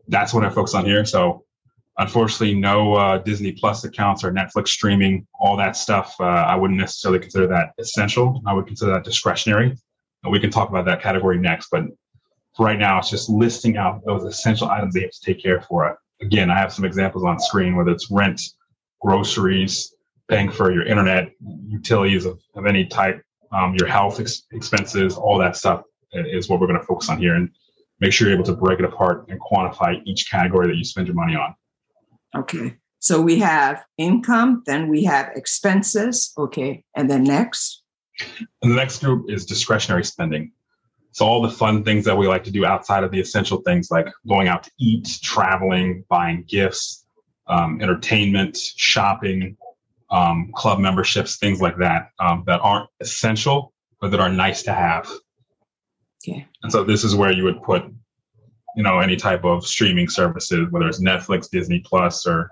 That's 0.08 0.34
what 0.34 0.44
I 0.44 0.50
focus 0.50 0.74
on 0.74 0.86
here. 0.86 1.06
So 1.06 1.46
unfortunately, 2.00 2.56
no 2.56 2.96
uh, 2.96 3.18
Disney 3.20 3.52
Plus 3.52 3.84
accounts 3.84 4.24
or 4.24 4.32
Netflix 4.32 4.70
streaming, 4.70 5.28
all 5.40 5.56
that 5.58 5.76
stuff. 5.76 6.16
Uh, 6.20 6.24
I 6.24 6.56
wouldn't 6.56 6.80
necessarily 6.80 7.20
consider 7.20 7.48
that 7.48 7.74
essential. 7.78 8.42
I 8.48 8.54
would 8.54 8.66
consider 8.66 8.92
that 8.94 9.04
discretionary. 9.04 9.78
And 10.24 10.32
we 10.32 10.40
can 10.40 10.50
talk 10.50 10.70
about 10.70 10.86
that 10.86 11.02
category 11.02 11.38
next. 11.38 11.68
But 11.72 11.84
right 12.58 12.80
now, 12.80 12.98
it's 12.98 13.10
just 13.12 13.30
listing 13.30 13.78
out 13.78 14.04
those 14.06 14.24
essential 14.24 14.70
items 14.70 14.96
they 14.96 15.02
have 15.02 15.12
to 15.12 15.22
take 15.22 15.42
care 15.42 15.62
for. 15.62 15.98
Again, 16.22 16.50
I 16.50 16.58
have 16.58 16.74
some 16.74 16.86
examples 16.86 17.24
on 17.24 17.40
screen, 17.40 17.76
whether 17.76 17.92
it's 17.92 18.10
rent, 18.10 18.42
groceries, 19.02 19.94
paying 20.30 20.52
for 20.52 20.72
your 20.72 20.86
internet, 20.86 21.32
utilities 21.68 22.26
of, 22.26 22.40
of 22.56 22.66
any 22.66 22.86
type, 22.86 23.22
um, 23.52 23.76
your 23.76 23.88
health 23.88 24.20
ex- 24.20 24.44
expenses, 24.52 25.16
all 25.18 25.38
that 25.38 25.56
stuff 25.58 25.84
is 26.14 26.50
what 26.50 26.60
we're 26.60 26.68
going 26.68 26.80
to 26.80 26.86
focus 26.86 27.10
on 27.10 27.18
here 27.18 27.36
and 27.36 27.50
make 28.00 28.12
sure 28.12 28.28
you're 28.28 28.36
able 28.36 28.46
to 28.46 28.56
break 28.56 28.80
it 28.80 28.86
apart 28.86 29.26
and 29.30 29.40
quantify 29.40 30.02
each 30.06 30.30
category 30.30 30.68
that 30.68 30.76
you 30.76 30.84
spend 30.84 31.08
your 31.08 31.16
money 31.16 31.36
on. 31.36 31.54
Okay. 32.36 32.78
So 33.00 33.20
we 33.20 33.40
have 33.40 33.84
income, 33.98 34.64
then 34.66 34.88
we 34.88 35.04
have 35.06 35.32
expenses. 35.36 36.34
Okay. 36.38 36.84
And 36.96 37.10
then 37.10 37.24
next? 37.24 37.84
And 38.62 38.72
the 38.72 38.76
next 38.76 39.00
group 39.00 39.30
is 39.30 39.46
discretionary 39.46 40.04
spending. 40.04 40.52
So 41.12 41.26
all 41.26 41.42
the 41.42 41.50
fun 41.50 41.84
things 41.84 42.06
that 42.06 42.18
we 42.18 42.28
like 42.28 42.44
to 42.46 42.52
do 42.52 42.66
outside 42.66 43.04
of 43.04 43.12
the 43.12 43.20
essential 43.20 43.62
things 43.62 43.90
like 43.92 44.08
going 44.28 44.48
out 44.48 44.64
to 44.64 44.72
eat, 44.80 45.20
traveling, 45.22 46.06
buying 46.10 46.46
gifts, 46.48 47.01
um, 47.48 47.82
entertainment, 47.82 48.58
shopping, 48.58 49.58
um, 50.10 50.52
club 50.56 50.80
memberships, 50.80 51.38
things 51.38 51.62
like 51.62 51.78
that 51.78 52.10
um, 52.20 52.44
that 52.46 52.60
aren't 52.62 52.90
essential 53.00 53.74
but 54.02 54.10
that 54.12 54.20
are 54.20 54.30
nice 54.30 54.64
to 54.64 54.74
have. 54.74 55.10
Okay. 56.28 56.46
And 56.64 56.72
so 56.72 56.84
this 56.84 57.04
is 57.04 57.16
where 57.16 57.32
you 57.32 57.44
would 57.44 57.62
put, 57.62 57.84
you 58.76 58.84
know, 58.84 59.00
any 59.00 59.16
type 59.16 59.46
of 59.46 59.66
streaming 59.66 60.10
services, 60.10 60.68
whether 60.72 60.88
it's 60.88 61.02
Netflix, 61.02 61.50
Disney 61.50 61.80
Plus, 61.80 62.26
or 62.28 62.50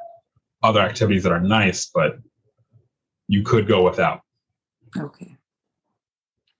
other 0.63 0.79
activities 0.79 1.24
that 1.24 1.31
are 1.31 1.41
nice, 1.41 1.89
but 1.93 2.17
you 3.27 3.43
could 3.43 3.67
go 3.67 3.84
without. 3.84 4.22
Okay. 4.98 5.36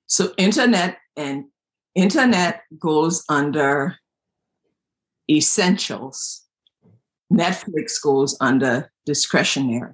So 0.08 0.34
internet 0.38 0.98
and 1.16 1.46
internet 1.96 2.64
goes 2.80 3.24
under 3.30 3.98
essentials. 5.30 6.46
Netflix 7.32 8.02
goes 8.02 8.38
under 8.42 8.92
discretionary. 9.06 9.94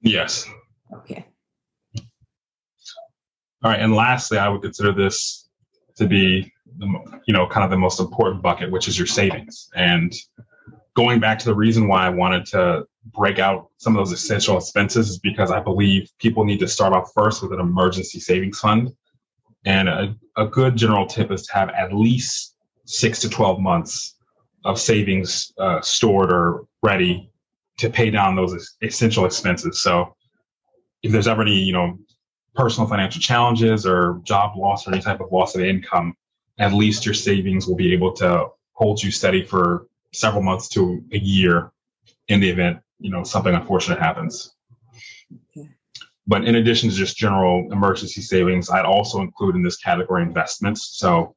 Yes. 0.00 0.48
Okay. 0.94 1.26
All 3.62 3.70
right. 3.70 3.80
And 3.80 3.94
lastly, 3.94 4.38
I 4.38 4.48
would 4.48 4.62
consider 4.62 4.92
this 4.92 5.48
to 5.96 6.06
be, 6.06 6.52
the, 6.78 7.20
you 7.26 7.34
know, 7.34 7.46
kind 7.46 7.64
of 7.64 7.70
the 7.70 7.76
most 7.76 8.00
important 8.00 8.42
bucket, 8.42 8.70
which 8.70 8.88
is 8.88 8.98
your 8.98 9.06
savings. 9.06 9.68
And 9.74 10.12
going 10.96 11.20
back 11.20 11.38
to 11.40 11.44
the 11.44 11.54
reason 11.54 11.86
why 11.86 12.06
I 12.06 12.10
wanted 12.10 12.46
to 12.46 12.84
break 13.12 13.38
out 13.38 13.68
some 13.78 13.96
of 13.96 14.00
those 14.00 14.12
essential 14.12 14.56
expenses 14.56 15.10
is 15.10 15.18
because 15.18 15.50
I 15.50 15.60
believe 15.60 16.10
people 16.18 16.44
need 16.44 16.60
to 16.60 16.68
start 16.68 16.92
off 16.92 17.10
first 17.14 17.42
with 17.42 17.52
an 17.52 17.60
emergency 17.60 18.20
savings 18.20 18.58
fund. 18.58 18.90
And 19.64 19.88
a, 19.88 20.16
a 20.36 20.46
good 20.46 20.76
general 20.76 21.06
tip 21.06 21.30
is 21.30 21.46
to 21.46 21.52
have 21.54 21.68
at 21.70 21.92
least 21.92 22.56
six 22.84 23.20
to 23.20 23.30
12 23.30 23.60
months 23.60 24.16
of 24.64 24.78
savings 24.78 25.52
uh, 25.58 25.80
stored 25.80 26.32
or 26.32 26.66
ready 26.82 27.30
to 27.78 27.90
pay 27.90 28.10
down 28.10 28.36
those 28.36 28.76
essential 28.82 29.24
expenses. 29.24 29.82
So 29.82 30.14
if 31.02 31.10
there's 31.10 31.26
ever 31.26 31.42
any, 31.42 31.58
you 31.58 31.72
know, 31.72 31.98
personal 32.54 32.88
financial 32.88 33.20
challenges 33.20 33.86
or 33.86 34.20
job 34.24 34.56
loss 34.56 34.86
or 34.86 34.92
any 34.92 35.02
type 35.02 35.20
of 35.20 35.32
loss 35.32 35.54
of 35.54 35.62
income, 35.62 36.14
at 36.58 36.72
least 36.72 37.06
your 37.06 37.14
savings 37.14 37.66
will 37.66 37.76
be 37.76 37.92
able 37.92 38.12
to 38.12 38.46
hold 38.72 39.02
you 39.02 39.10
steady 39.10 39.44
for 39.44 39.86
several 40.12 40.42
months 40.42 40.68
to 40.68 41.02
a 41.12 41.18
year 41.18 41.72
in 42.28 42.40
the 42.40 42.48
event, 42.48 42.78
you 42.98 43.10
know, 43.10 43.24
something 43.24 43.54
unfortunate 43.54 43.98
happens. 43.98 44.54
Okay. 45.56 45.68
But 46.26 46.44
in 46.44 46.56
addition 46.56 46.90
to 46.90 46.94
just 46.94 47.16
general 47.16 47.72
emergency 47.72 48.20
savings, 48.20 48.70
I'd 48.70 48.84
also 48.84 49.20
include 49.20 49.56
in 49.56 49.62
this 49.62 49.76
category 49.76 50.22
investments. 50.22 50.98
So 50.98 51.34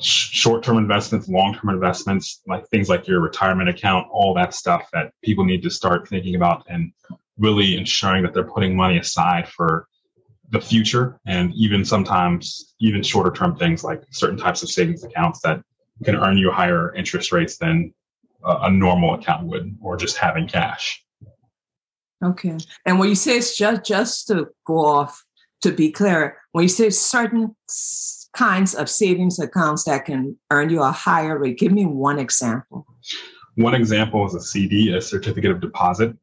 short-term 0.00 0.78
investments, 0.78 1.28
long-term 1.28 1.70
investments, 1.70 2.40
like 2.46 2.66
things 2.68 2.88
like 2.88 3.06
your 3.06 3.20
retirement 3.20 3.68
account, 3.68 4.06
all 4.10 4.34
that 4.34 4.54
stuff 4.54 4.88
that 4.92 5.12
people 5.22 5.44
need 5.44 5.62
to 5.62 5.70
start 5.70 6.08
thinking 6.08 6.36
about 6.36 6.64
and 6.68 6.92
really 7.38 7.76
ensuring 7.76 8.22
that 8.22 8.32
they're 8.32 8.44
putting 8.44 8.76
money 8.76 8.98
aside 8.98 9.48
for 9.48 9.86
the 10.50 10.60
future 10.60 11.18
and 11.26 11.52
even 11.54 11.84
sometimes 11.84 12.74
even 12.78 13.02
shorter 13.02 13.30
term 13.30 13.56
things 13.56 13.82
like 13.82 14.02
certain 14.10 14.38
types 14.38 14.62
of 14.62 14.70
savings 14.70 15.02
accounts 15.02 15.40
that 15.40 15.60
can 16.04 16.16
earn 16.16 16.36
you 16.36 16.50
higher 16.50 16.94
interest 16.94 17.32
rates 17.32 17.56
than 17.56 17.92
a, 18.44 18.56
a 18.62 18.70
normal 18.70 19.14
account 19.14 19.46
would 19.46 19.76
or 19.80 19.96
just 19.96 20.16
having 20.16 20.46
cash. 20.46 21.04
Okay. 22.24 22.56
And 22.86 22.98
when 22.98 23.08
you 23.08 23.14
say 23.14 23.36
it's 23.36 23.56
just 23.56 23.84
just 23.84 24.28
to 24.28 24.48
go 24.66 24.78
off 24.78 25.24
to 25.62 25.72
be 25.72 25.90
clear, 25.90 26.38
when 26.52 26.62
you 26.62 26.68
say 26.68 26.90
certain 26.90 27.56
kinds 28.34 28.74
of 28.74 28.88
savings 28.90 29.38
accounts 29.38 29.84
that 29.84 30.04
can 30.04 30.36
earn 30.50 30.70
you 30.70 30.82
a 30.82 30.90
higher 30.90 31.38
rate, 31.38 31.58
give 31.58 31.72
me 31.72 31.86
one 31.86 32.18
example. 32.18 32.86
One 33.56 33.74
example 33.74 34.26
is 34.26 34.34
a 34.34 34.40
CD, 34.40 34.94
a 34.94 35.00
certificate 35.00 35.50
of 35.50 35.60
deposit. 35.60 36.16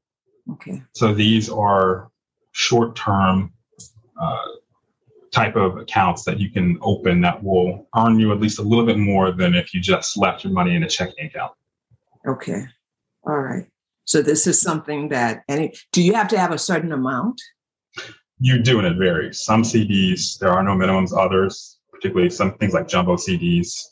Okay. 0.51 0.84
So 0.94 1.13
these 1.13 1.50
are 1.50 2.10
short 2.51 2.96
term 2.96 3.53
uh, 4.20 4.46
type 5.32 5.56
of 5.56 5.77
accounts 5.77 6.24
that 6.25 6.39
you 6.39 6.50
can 6.50 6.77
open 6.82 7.22
that 7.22 7.41
will 7.41 7.88
earn 7.96 8.20
you 8.20 8.32
at 8.34 8.39
least 8.39 8.60
a 8.60 8.62
little 8.62 8.86
bit 8.86 8.98
more 8.98 9.32
than 9.32 9.56
if 9.56 9.74
you 9.74 9.80
just 9.80 10.18
left 10.18 10.44
your 10.44 10.51
money 10.51 10.75
in 10.75 10.84
a 10.84 10.89
checking 10.89 11.25
account. 11.25 11.53
Okay. 12.27 12.65
All 13.25 13.39
right. 13.39 13.65
So 14.06 14.22
this 14.22 14.46
is 14.46 14.60
something 14.60 15.10
that 15.10 15.44
any 15.48 15.74
do 15.94 16.03
you 16.03 16.13
have 16.13 16.27
to 16.30 16.39
have 16.39 16.51
a 16.51 16.58
certain 16.58 16.91
amount? 16.91 17.41
You 18.39 18.62
do, 18.62 18.80
and 18.80 18.88
it 18.88 18.98
varies. 18.98 19.39
Some 19.39 19.62
CDs, 19.62 20.38
there 20.39 20.51
are 20.51 20.63
no 20.63 20.72
minimums. 20.72 21.15
Others, 21.15 21.77
particularly 22.01 22.31
some 22.31 22.55
things 22.55 22.74
like 22.74 22.88
jumbo 22.88 23.15
CDs, 23.15 23.86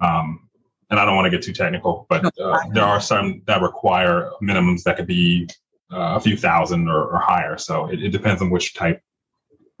um, 0.00 0.48
and 0.90 1.00
I 1.00 1.04
don't 1.04 1.16
want 1.16 1.26
to 1.26 1.30
get 1.30 1.42
too 1.42 1.52
technical, 1.52 2.06
but 2.08 2.24
uh, 2.40 2.60
there 2.72 2.84
are 2.84 3.00
some 3.00 3.42
that 3.46 3.60
require 3.60 4.30
minimums 4.40 4.84
that 4.84 4.96
could 4.96 5.08
be 5.08 5.48
uh, 5.92 6.14
a 6.16 6.20
few 6.20 6.36
thousand 6.36 6.88
or, 6.88 7.04
or 7.10 7.18
higher. 7.18 7.58
So 7.58 7.90
it, 7.90 8.02
it, 8.02 8.10
depends 8.10 8.40
on 8.40 8.50
which 8.50 8.74
type 8.74 9.02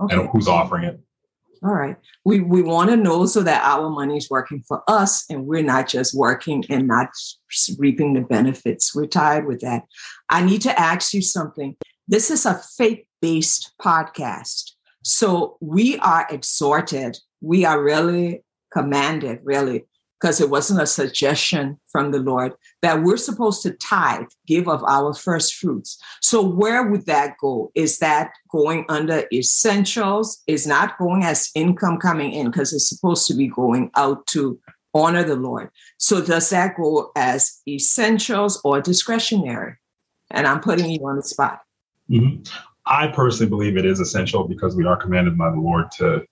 okay. 0.00 0.16
and 0.16 0.28
who's 0.30 0.48
offering 0.48 0.84
it. 0.84 1.00
All 1.62 1.74
right. 1.74 1.96
We 2.24 2.40
we 2.40 2.62
want 2.62 2.90
to 2.90 2.96
know 2.96 3.26
so 3.26 3.42
that 3.42 3.64
our 3.64 3.90
money 3.90 4.16
is 4.16 4.28
working 4.30 4.62
for 4.66 4.82
us 4.88 5.24
and 5.30 5.46
we're 5.46 5.62
not 5.62 5.88
just 5.88 6.16
working 6.16 6.64
and 6.68 6.86
not 6.86 7.08
reaping 7.78 8.14
the 8.14 8.20
benefits. 8.20 8.94
We're 8.94 9.06
tired 9.06 9.46
with 9.46 9.60
that. 9.60 9.82
I 10.28 10.44
need 10.44 10.62
to 10.62 10.78
ask 10.78 11.14
you 11.14 11.22
something. 11.22 11.76
This 12.06 12.30
is 12.30 12.46
a 12.46 12.60
faith-based 12.76 13.72
podcast. 13.80 14.72
So 15.02 15.56
we 15.60 15.98
are 15.98 16.26
exhorted, 16.30 17.18
we 17.40 17.64
are 17.64 17.82
really 17.82 18.44
commanded, 18.72 19.40
really, 19.42 19.84
because 20.20 20.40
it 20.40 20.50
wasn't 20.50 20.82
a 20.82 20.86
suggestion 20.86 21.78
from 21.90 22.10
the 22.10 22.18
Lord 22.18 22.52
that 22.82 23.02
we're 23.02 23.16
supposed 23.16 23.62
to 23.62 23.72
tithe, 23.72 24.26
give 24.46 24.68
of 24.68 24.82
our 24.84 25.14
first 25.14 25.54
fruits. 25.54 26.00
So, 26.20 26.42
where 26.42 26.86
would 26.86 27.06
that 27.06 27.34
go? 27.40 27.70
Is 27.74 27.98
that 27.98 28.32
going 28.50 28.84
under 28.88 29.24
essentials? 29.32 30.42
Is 30.46 30.66
not 30.66 30.98
going 30.98 31.22
as 31.22 31.50
income 31.54 31.98
coming 31.98 32.32
in 32.32 32.46
because 32.46 32.72
it's 32.72 32.88
supposed 32.88 33.26
to 33.28 33.34
be 33.34 33.48
going 33.48 33.90
out 33.94 34.26
to 34.28 34.58
honor 34.94 35.22
the 35.22 35.36
Lord. 35.36 35.70
So, 35.98 36.20
does 36.20 36.50
that 36.50 36.76
go 36.76 37.12
as 37.16 37.60
essentials 37.68 38.60
or 38.64 38.80
discretionary? 38.80 39.76
And 40.30 40.46
I'm 40.46 40.60
putting 40.60 40.90
you 40.90 41.06
on 41.06 41.16
the 41.16 41.22
spot. 41.22 41.60
Mm-hmm. 42.10 42.42
I 42.86 43.08
personally 43.08 43.50
believe 43.50 43.76
it 43.76 43.84
is 43.84 44.00
essential 44.00 44.48
because 44.48 44.74
we 44.74 44.86
are 44.86 44.96
commanded 44.96 45.36
by 45.36 45.50
the 45.50 45.60
Lord 45.60 45.90
to 45.98 46.24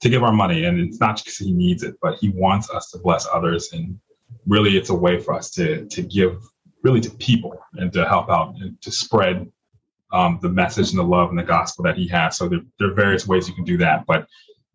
to 0.00 0.08
give 0.08 0.22
our 0.22 0.32
money. 0.32 0.64
And 0.64 0.80
it's 0.80 1.00
not 1.00 1.18
because 1.18 1.36
he 1.36 1.52
needs 1.52 1.82
it, 1.82 1.96
but 2.00 2.18
he 2.18 2.30
wants 2.30 2.70
us 2.70 2.90
to 2.90 2.98
bless 2.98 3.26
others. 3.32 3.72
And 3.72 3.98
really, 4.46 4.76
it's 4.76 4.90
a 4.90 4.94
way 4.94 5.18
for 5.18 5.34
us 5.34 5.50
to, 5.52 5.86
to 5.86 6.02
give 6.02 6.42
really 6.82 7.00
to 7.00 7.10
people 7.10 7.58
and 7.74 7.92
to 7.92 8.08
help 8.08 8.30
out 8.30 8.54
and 8.60 8.80
to 8.82 8.90
spread 8.90 9.50
um, 10.12 10.38
the 10.42 10.48
message 10.48 10.90
and 10.90 10.98
the 10.98 11.04
love 11.04 11.30
and 11.30 11.38
the 11.38 11.42
gospel 11.44 11.84
that 11.84 11.96
he 11.96 12.08
has. 12.08 12.36
So 12.36 12.48
there, 12.48 12.60
there 12.78 12.90
are 12.90 12.94
various 12.94 13.26
ways 13.26 13.48
you 13.48 13.54
can 13.54 13.64
do 13.64 13.76
that. 13.78 14.06
But 14.06 14.26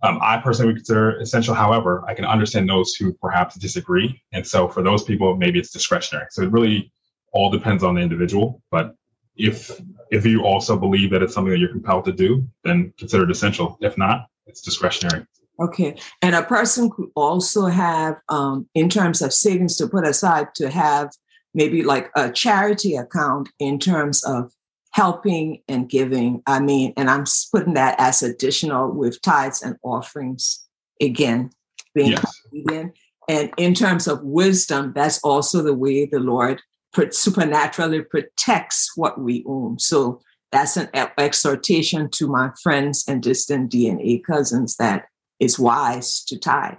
um, 0.03 0.19
I 0.21 0.37
personally 0.37 0.71
would 0.71 0.77
consider 0.77 1.17
essential. 1.19 1.55
However, 1.55 2.03
I 2.07 2.13
can 2.13 2.25
understand 2.25 2.69
those 2.69 2.93
who 2.93 3.13
perhaps 3.13 3.55
disagree. 3.55 4.21
And 4.33 4.45
so 4.45 4.67
for 4.67 4.83
those 4.83 5.03
people, 5.03 5.35
maybe 5.35 5.59
it's 5.59 5.71
discretionary. 5.71 6.27
So 6.29 6.43
it 6.43 6.51
really 6.51 6.91
all 7.31 7.49
depends 7.49 7.83
on 7.83 7.95
the 7.95 8.01
individual. 8.01 8.61
But 8.71 8.95
if 9.35 9.81
if 10.11 10.25
you 10.25 10.43
also 10.43 10.77
believe 10.77 11.09
that 11.11 11.21
it's 11.23 11.33
something 11.33 11.51
that 11.51 11.59
you're 11.59 11.71
compelled 11.71 12.05
to 12.05 12.13
do, 12.13 12.47
then 12.63 12.93
consider 12.97 13.23
it 13.23 13.31
essential. 13.31 13.77
If 13.81 13.97
not, 13.97 14.27
it's 14.47 14.61
discretionary. 14.61 15.25
Okay. 15.59 15.97
And 16.21 16.35
a 16.35 16.43
person 16.43 16.89
could 16.89 17.09
also 17.15 17.65
have, 17.67 18.15
um, 18.29 18.67
in 18.75 18.89
terms 18.89 19.21
of 19.21 19.33
savings 19.33 19.77
to 19.77 19.87
put 19.87 20.05
aside, 20.05 20.53
to 20.55 20.69
have 20.69 21.11
maybe 21.53 21.81
like 21.81 22.11
a 22.15 22.29
charity 22.29 22.95
account 22.95 23.49
in 23.59 23.79
terms 23.79 24.23
of 24.25 24.51
helping 24.91 25.61
and 25.67 25.89
giving. 25.89 26.41
I 26.45 26.59
mean, 26.59 26.93
and 26.97 27.09
I'm 27.09 27.25
putting 27.53 27.73
that 27.75 27.95
as 27.99 28.21
additional 28.21 28.91
with 28.91 29.21
tithes 29.21 29.61
and 29.61 29.77
offerings 29.83 30.65
again, 31.01 31.51
being 31.93 32.11
yes. 32.11 32.91
And 33.27 33.51
in 33.57 33.73
terms 33.73 34.07
of 34.07 34.23
wisdom, 34.23 34.93
that's 34.95 35.19
also 35.23 35.63
the 35.63 35.73
way 35.73 36.05
the 36.05 36.19
Lord 36.19 36.61
supernaturally 37.09 38.01
protects 38.01 38.91
what 38.95 39.19
we 39.19 39.43
own. 39.47 39.79
So 39.79 40.21
that's 40.51 40.77
an 40.77 40.89
exhortation 41.17 42.09
to 42.11 42.27
my 42.27 42.51
friends 42.61 43.05
and 43.07 43.21
distant 43.21 43.71
DNA 43.71 44.23
cousins 44.23 44.77
that 44.77 45.05
it's 45.39 45.59
wise 45.59 46.23
to 46.25 46.39
tithe. 46.39 46.77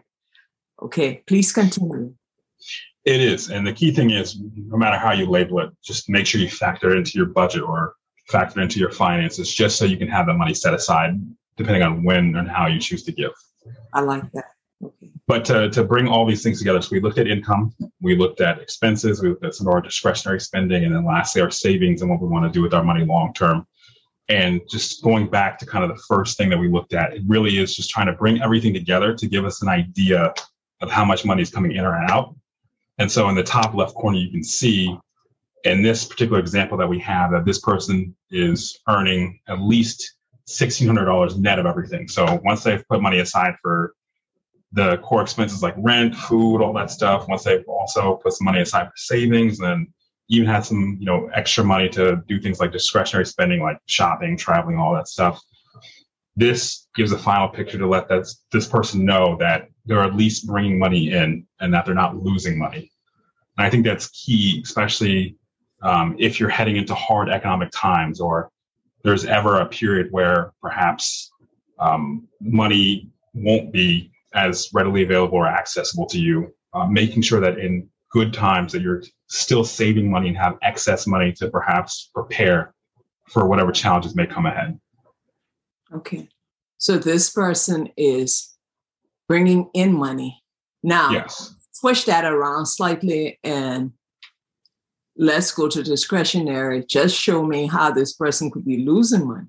Okay, 0.82 1.22
please 1.26 1.52
continue. 1.52 2.14
It 3.04 3.20
is. 3.20 3.50
And 3.50 3.66
the 3.66 3.72
key 3.72 3.92
thing 3.92 4.10
is 4.10 4.38
no 4.56 4.76
matter 4.76 4.98
how 4.98 5.12
you 5.12 5.26
label 5.26 5.60
it, 5.60 5.70
just 5.84 6.08
make 6.08 6.26
sure 6.26 6.40
you 6.40 6.48
factor 6.48 6.90
it 6.90 6.98
into 6.98 7.12
your 7.18 7.26
budget 7.26 7.62
or 7.62 7.94
factor 8.28 8.60
it 8.60 8.64
into 8.64 8.80
your 8.80 8.90
finances 8.90 9.54
just 9.54 9.78
so 9.78 9.84
you 9.84 9.96
can 9.96 10.08
have 10.08 10.26
the 10.26 10.34
money 10.34 10.54
set 10.54 10.74
aside 10.74 11.14
depending 11.56 11.82
on 11.82 12.02
when 12.02 12.34
and 12.36 12.48
how 12.48 12.66
you 12.66 12.80
choose 12.80 13.04
to 13.04 13.12
give. 13.12 13.32
I 13.94 14.00
like 14.00 14.30
that. 14.32 14.55
But 15.28 15.44
to, 15.46 15.68
to 15.70 15.82
bring 15.82 16.06
all 16.06 16.24
these 16.24 16.42
things 16.42 16.58
together, 16.60 16.80
so 16.80 16.90
we 16.92 17.00
looked 17.00 17.18
at 17.18 17.26
income, 17.26 17.74
we 18.00 18.16
looked 18.16 18.40
at 18.40 18.60
expenses, 18.60 19.20
we 19.20 19.30
looked 19.30 19.44
at 19.44 19.54
some 19.54 19.66
of 19.66 19.72
our 19.72 19.80
discretionary 19.80 20.40
spending, 20.40 20.84
and 20.84 20.94
then 20.94 21.04
lastly, 21.04 21.42
our 21.42 21.50
savings 21.50 22.00
and 22.00 22.10
what 22.10 22.20
we 22.20 22.28
want 22.28 22.44
to 22.44 22.50
do 22.50 22.62
with 22.62 22.72
our 22.72 22.84
money 22.84 23.04
long 23.04 23.34
term. 23.34 23.66
And 24.28 24.60
just 24.70 25.02
going 25.02 25.28
back 25.28 25.58
to 25.58 25.66
kind 25.66 25.84
of 25.84 25.96
the 25.96 26.02
first 26.08 26.36
thing 26.36 26.48
that 26.50 26.58
we 26.58 26.68
looked 26.68 26.94
at, 26.94 27.12
it 27.12 27.22
really 27.26 27.58
is 27.58 27.74
just 27.74 27.90
trying 27.90 28.06
to 28.06 28.12
bring 28.12 28.40
everything 28.40 28.72
together 28.72 29.14
to 29.14 29.26
give 29.26 29.44
us 29.44 29.62
an 29.62 29.68
idea 29.68 30.32
of 30.80 30.90
how 30.90 31.04
much 31.04 31.24
money 31.24 31.42
is 31.42 31.50
coming 31.50 31.72
in 31.72 31.84
or 31.84 31.96
out. 31.96 32.34
And 32.98 33.10
so 33.10 33.28
in 33.28 33.34
the 33.34 33.42
top 33.42 33.74
left 33.74 33.94
corner, 33.94 34.18
you 34.18 34.30
can 34.30 34.44
see 34.44 34.96
in 35.64 35.82
this 35.82 36.04
particular 36.04 36.38
example 36.38 36.78
that 36.78 36.88
we 36.88 36.98
have 37.00 37.32
that 37.32 37.44
this 37.44 37.60
person 37.60 38.14
is 38.30 38.78
earning 38.88 39.40
at 39.48 39.60
least 39.60 40.14
$1,600 40.48 41.38
net 41.38 41.58
of 41.58 41.66
everything. 41.66 42.06
So 42.06 42.40
once 42.44 42.62
they've 42.62 42.86
put 42.88 43.02
money 43.02 43.18
aside 43.18 43.54
for 43.62 43.94
the 44.72 44.98
core 44.98 45.22
expenses 45.22 45.62
like 45.62 45.74
rent, 45.78 46.14
food, 46.14 46.62
all 46.62 46.72
that 46.74 46.90
stuff. 46.90 47.28
Once 47.28 47.44
they've 47.44 47.64
also 47.68 48.16
put 48.16 48.32
some 48.32 48.44
money 48.44 48.60
aside 48.60 48.86
for 48.86 48.96
savings, 48.96 49.60
and 49.60 49.86
even 50.28 50.48
had 50.48 50.64
some, 50.64 50.96
you 50.98 51.06
know, 51.06 51.30
extra 51.34 51.62
money 51.62 51.88
to 51.88 52.22
do 52.26 52.40
things 52.40 52.58
like 52.58 52.72
discretionary 52.72 53.24
spending, 53.24 53.62
like 53.62 53.78
shopping, 53.86 54.36
traveling, 54.36 54.76
all 54.76 54.94
that 54.94 55.08
stuff. 55.08 55.40
This 56.34 56.88
gives 56.94 57.12
a 57.12 57.18
final 57.18 57.48
picture 57.48 57.78
to 57.78 57.86
let 57.86 58.08
that 58.08 58.26
this 58.52 58.66
person 58.66 59.04
know 59.04 59.36
that 59.40 59.68
they're 59.86 60.02
at 60.02 60.16
least 60.16 60.46
bringing 60.46 60.78
money 60.78 61.12
in 61.12 61.46
and 61.60 61.72
that 61.72 61.86
they're 61.86 61.94
not 61.94 62.16
losing 62.16 62.58
money. 62.58 62.90
And 63.56 63.66
I 63.66 63.70
think 63.70 63.86
that's 63.86 64.08
key, 64.08 64.60
especially 64.64 65.36
um, 65.82 66.16
if 66.18 66.38
you're 66.40 66.48
heading 66.48 66.76
into 66.76 66.94
hard 66.94 67.30
economic 67.30 67.70
times 67.72 68.20
or 68.20 68.50
there's 69.04 69.24
ever 69.24 69.60
a 69.60 69.66
period 69.66 70.08
where 70.10 70.52
perhaps 70.60 71.30
um, 71.78 72.26
money 72.40 73.08
won't 73.34 73.72
be 73.72 74.10
as 74.34 74.68
readily 74.72 75.02
available 75.02 75.38
or 75.38 75.46
accessible 75.46 76.06
to 76.06 76.18
you, 76.18 76.52
uh, 76.72 76.86
making 76.86 77.22
sure 77.22 77.40
that 77.40 77.58
in 77.58 77.88
good 78.10 78.32
times 78.32 78.72
that 78.72 78.82
you're 78.82 79.02
still 79.28 79.64
saving 79.64 80.10
money 80.10 80.28
and 80.28 80.36
have 80.36 80.58
excess 80.62 81.06
money 81.06 81.32
to 81.32 81.48
perhaps 81.50 82.10
prepare 82.14 82.74
for 83.28 83.46
whatever 83.48 83.72
challenges 83.72 84.14
may 84.14 84.26
come 84.26 84.46
ahead. 84.46 84.78
Okay. 85.92 86.28
So 86.78 86.98
this 86.98 87.30
person 87.30 87.88
is 87.96 88.54
bringing 89.28 89.70
in 89.74 89.92
money. 89.92 90.42
Now, 90.82 91.10
yes. 91.10 91.54
switch 91.72 92.04
that 92.06 92.24
around 92.24 92.66
slightly 92.66 93.38
and 93.42 93.92
let's 95.16 95.50
go 95.50 95.68
to 95.68 95.82
discretionary. 95.82 96.84
Just 96.84 97.16
show 97.16 97.44
me 97.44 97.66
how 97.66 97.90
this 97.90 98.12
person 98.12 98.50
could 98.50 98.64
be 98.64 98.78
losing 98.78 99.26
money. 99.26 99.48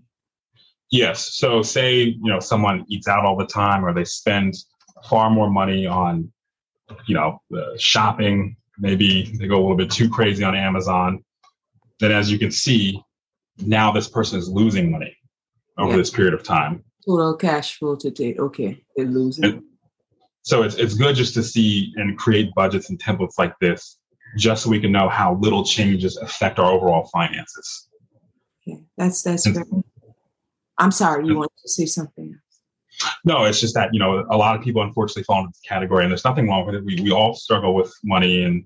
Yes. 0.92 1.36
So 1.36 1.62
say, 1.62 2.04
you 2.04 2.32
know, 2.32 2.40
someone 2.40 2.86
eats 2.88 3.08
out 3.08 3.26
all 3.26 3.36
the 3.36 3.46
time 3.46 3.86
or 3.86 3.94
they 3.94 4.06
spend 4.06 4.56
far 5.10 5.30
more 5.30 5.50
money 5.50 5.86
on, 5.86 6.32
you 7.08 7.16
know, 7.16 7.42
shopping. 7.78 8.56
Maybe 8.80 9.36
they 9.38 9.48
go 9.48 9.56
a 9.56 9.62
little 9.62 9.76
bit 9.76 9.92
too 9.92 10.10
crazy 10.10 10.44
on 10.44 10.56
Amazon. 10.56 11.24
Then 12.00 12.12
as 12.12 12.32
you 12.32 12.40
can 12.40 12.52
see, 12.52 13.02
now 13.58 13.92
this 13.92 14.08
person 14.08 14.40
is 14.40 14.50
losing 14.50 14.92
money 14.92 15.18
over 15.78 15.92
yeah. 15.92 15.98
this 15.98 16.10
period 16.10 16.34
of 16.34 16.44
time. 16.44 16.84
Total 17.06 17.36
cash 17.36 17.78
flow 17.78 17.96
to 17.96 18.12
date. 18.12 18.38
Okay. 18.38 18.84
They're 18.96 19.06
losing. 19.06 19.46
And 19.46 19.64
so 20.44 20.64
it's, 20.64 20.76
it's 20.76 20.94
good 20.94 21.16
just 21.16 21.34
to 21.34 21.44
see 21.44 21.92
and 21.98 22.18
create 22.18 22.54
budgets 22.56 22.90
and 22.90 23.00
templates 23.00 23.38
like 23.38 23.54
this, 23.60 23.98
just 24.38 24.64
so 24.64 24.70
we 24.70 24.80
can 24.80 24.92
know 24.92 25.10
how 25.10 25.36
little 25.42 25.66
changes 25.66 26.18
affect 26.18 26.60
our 26.60 26.72
overall 26.72 27.10
finances. 27.12 27.90
Okay. 28.68 28.80
That's, 28.98 29.22
that's 29.24 29.46
and, 29.46 29.56
great. 29.56 29.84
I'm 30.80 30.92
sorry, 30.92 31.26
you 31.28 31.38
want 31.38 31.52
to 31.64 31.70
say 31.70 31.86
something 31.86 32.34
else? 32.34 33.12
No, 33.26 33.44
it's 33.44 33.60
just 33.60 33.76
that, 33.76 33.90
you 33.94 34.00
know, 34.00 34.26
a 34.30 34.38
lot 34.38 34.56
of 34.56 34.62
people 34.62 34.82
unfortunately 34.82 35.24
fall 35.24 35.40
into 35.40 35.50
this 35.50 35.62
category 35.68 36.04
and 36.04 36.12
there's 36.12 36.26
nothing 36.26 36.48
wrong 36.48 36.66
with 36.66 36.76
it. 36.76 36.84
We, 36.84 37.00
we 37.02 37.12
all 37.12 37.34
struggle 37.36 37.76
with 37.76 37.94
money 38.04 38.44
and 38.44 38.64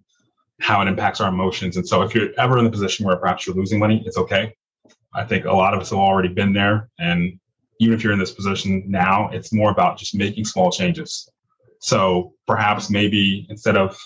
how 0.62 0.82
it 0.82 0.88
impacts 0.88 1.20
our 1.20 1.30
emotions. 1.30 1.75
And 1.75 1.88
so 1.88 2.01
if 2.01 2.15
you're 2.15 2.30
ever 2.38 2.58
in 2.58 2.65
the 2.65 2.72
position 2.72 3.06
where 3.06 3.18
perhaps 3.18 3.46
you're 3.46 3.56
losing 3.56 3.80
money, 3.80 4.03
it's 4.06 4.18
okay. 4.18 4.53
I 5.13 5.25
think 5.25 5.46
a 5.46 5.51
lot 5.51 5.74
of 5.74 5.82
us 5.82 5.89
have 5.89 6.00
already 6.00 6.30
been 6.30 6.53
there. 6.53 6.89
And 7.00 7.39
even 7.80 7.96
if 7.96 8.03
you're 8.03 8.13
in 8.13 8.20
this 8.20 8.32
position 8.32 8.84
now, 8.88 9.30
it's 9.30 9.51
more 9.51 9.72
about 9.72 9.98
just 9.98 10.15
making 10.15 10.46
small 10.46 10.72
changes. 10.72 11.30
So 11.80 12.34
perhaps 12.48 12.89
maybe 12.89 13.48
instead 13.50 13.75
of 13.75 13.98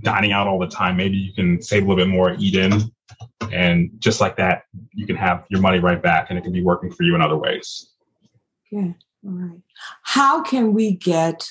dining 0.00 0.32
out 0.32 0.46
all 0.46 0.58
the 0.58 0.66
time, 0.66 0.96
maybe 0.96 1.16
you 1.16 1.32
can 1.32 1.60
save 1.60 1.84
a 1.84 1.86
little 1.86 2.04
bit 2.04 2.08
more, 2.08 2.34
eat 2.38 2.54
in, 2.54 2.90
and 3.50 3.90
just 3.98 4.20
like 4.20 4.36
that, 4.36 4.64
you 4.92 5.06
can 5.06 5.16
have 5.16 5.44
your 5.50 5.60
money 5.60 5.78
right 5.78 6.02
back 6.02 6.28
and 6.30 6.38
it 6.38 6.42
can 6.42 6.52
be 6.52 6.62
working 6.62 6.90
for 6.90 7.02
you 7.02 7.14
in 7.14 7.20
other 7.20 7.36
ways. 7.36 7.90
Okay. 8.72 8.94
All 9.24 9.32
right. 9.32 9.60
How 10.02 10.42
can 10.42 10.72
we 10.72 10.92
get 10.92 11.46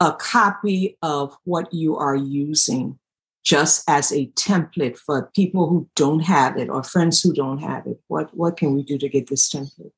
a 0.00 0.12
copy 0.12 0.98
of 1.02 1.36
what 1.44 1.72
you 1.72 1.96
are 1.96 2.16
using 2.16 2.98
just 3.44 3.88
as 3.88 4.12
a 4.12 4.26
template 4.34 4.98
for 4.98 5.30
people 5.34 5.68
who 5.68 5.88
don't 5.94 6.20
have 6.20 6.58
it 6.58 6.68
or 6.68 6.82
friends 6.82 7.22
who 7.22 7.32
don't 7.32 7.58
have 7.58 7.86
it? 7.86 7.98
What 8.08 8.34
what 8.36 8.56
can 8.56 8.74
we 8.74 8.82
do 8.82 8.98
to 8.98 9.08
get 9.08 9.28
this 9.28 9.48
template? 9.50 9.92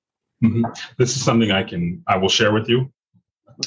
Mm-hmm. 0.45 0.65
This 0.99 1.17
is 1.17 1.25
something 1.25 1.51
I 1.51 1.65
can 1.65 2.03
I 2.07 2.17
will 2.17 2.29
share 2.29 2.53
with 2.53 2.69
you. 2.69 2.93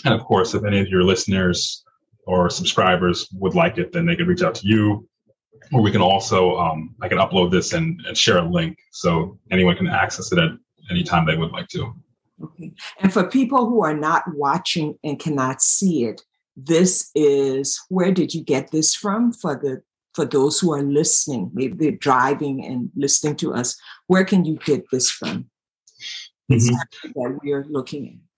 And 0.05 0.13
of 0.13 0.23
course, 0.23 0.53
if 0.53 0.63
any 0.63 0.79
of 0.79 0.87
your 0.87 1.03
listeners 1.03 1.83
or 2.25 2.49
subscribers 2.49 3.27
would 3.33 3.55
like 3.55 3.77
it, 3.77 3.91
then 3.91 4.05
they 4.05 4.15
could 4.15 4.27
reach 4.27 4.43
out 4.43 4.55
to 4.55 4.67
you 4.67 5.07
or 5.71 5.81
we 5.81 5.91
can 5.91 6.01
also 6.01 6.57
um, 6.57 6.95
I 7.01 7.07
can 7.07 7.17
upload 7.17 7.51
this 7.51 7.73
and, 7.73 8.01
and 8.05 8.17
share 8.17 8.39
a 8.39 8.49
link 8.49 8.77
so 8.91 9.39
anyone 9.51 9.75
can 9.75 9.87
access 9.87 10.31
it 10.31 10.39
at 10.39 10.51
any 10.89 11.03
time 11.03 11.25
they 11.25 11.37
would 11.37 11.51
like 11.51 11.67
to. 11.69 11.93
Okay. 12.43 12.73
And 12.99 13.13
for 13.13 13.29
people 13.29 13.67
who 13.69 13.83
are 13.83 13.95
not 13.95 14.23
watching 14.33 14.97
and 15.03 15.19
cannot 15.19 15.61
see 15.61 16.05
it, 16.05 16.21
this 16.57 17.11
is 17.15 17.79
where 17.89 18.11
did 18.11 18.33
you 18.33 18.43
get 18.43 18.71
this 18.71 18.93
from 18.95 19.31
for 19.31 19.55
the 19.55 19.81
for 20.13 20.25
those 20.25 20.59
who 20.59 20.73
are 20.73 20.83
listening, 20.83 21.49
maybe 21.53 21.73
they're 21.73 21.97
driving 21.97 22.65
and 22.65 22.89
listening 22.97 23.37
to 23.37 23.53
us, 23.53 23.79
where 24.07 24.25
can 24.25 24.43
you 24.43 24.59
get 24.65 24.83
this 24.91 25.09
from? 25.09 25.49
Mm-hmm. 26.51 26.75
That 27.15 27.39
we're 27.41 27.65
looking 27.69 28.07
at. 28.07 28.30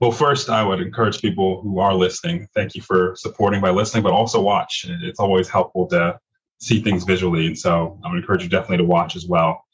Well, 0.00 0.12
first, 0.12 0.50
I 0.50 0.62
would 0.62 0.80
encourage 0.80 1.22
people 1.22 1.62
who 1.62 1.78
are 1.78 1.94
listening. 1.94 2.46
Thank 2.54 2.74
you 2.74 2.82
for 2.82 3.14
supporting 3.16 3.62
by 3.62 3.70
listening, 3.70 4.02
but 4.02 4.12
also 4.12 4.40
watch. 4.42 4.84
It's 5.02 5.18
always 5.18 5.48
helpful 5.48 5.86
to 5.88 6.18
see 6.58 6.82
things 6.82 7.04
visually. 7.04 7.46
And 7.46 7.58
so 7.58 7.98
I 8.04 8.10
would 8.10 8.18
encourage 8.18 8.42
you 8.42 8.48
definitely 8.48 8.78
to 8.78 8.84
watch 8.84 9.16
as 9.16 9.26
well. 9.26 9.64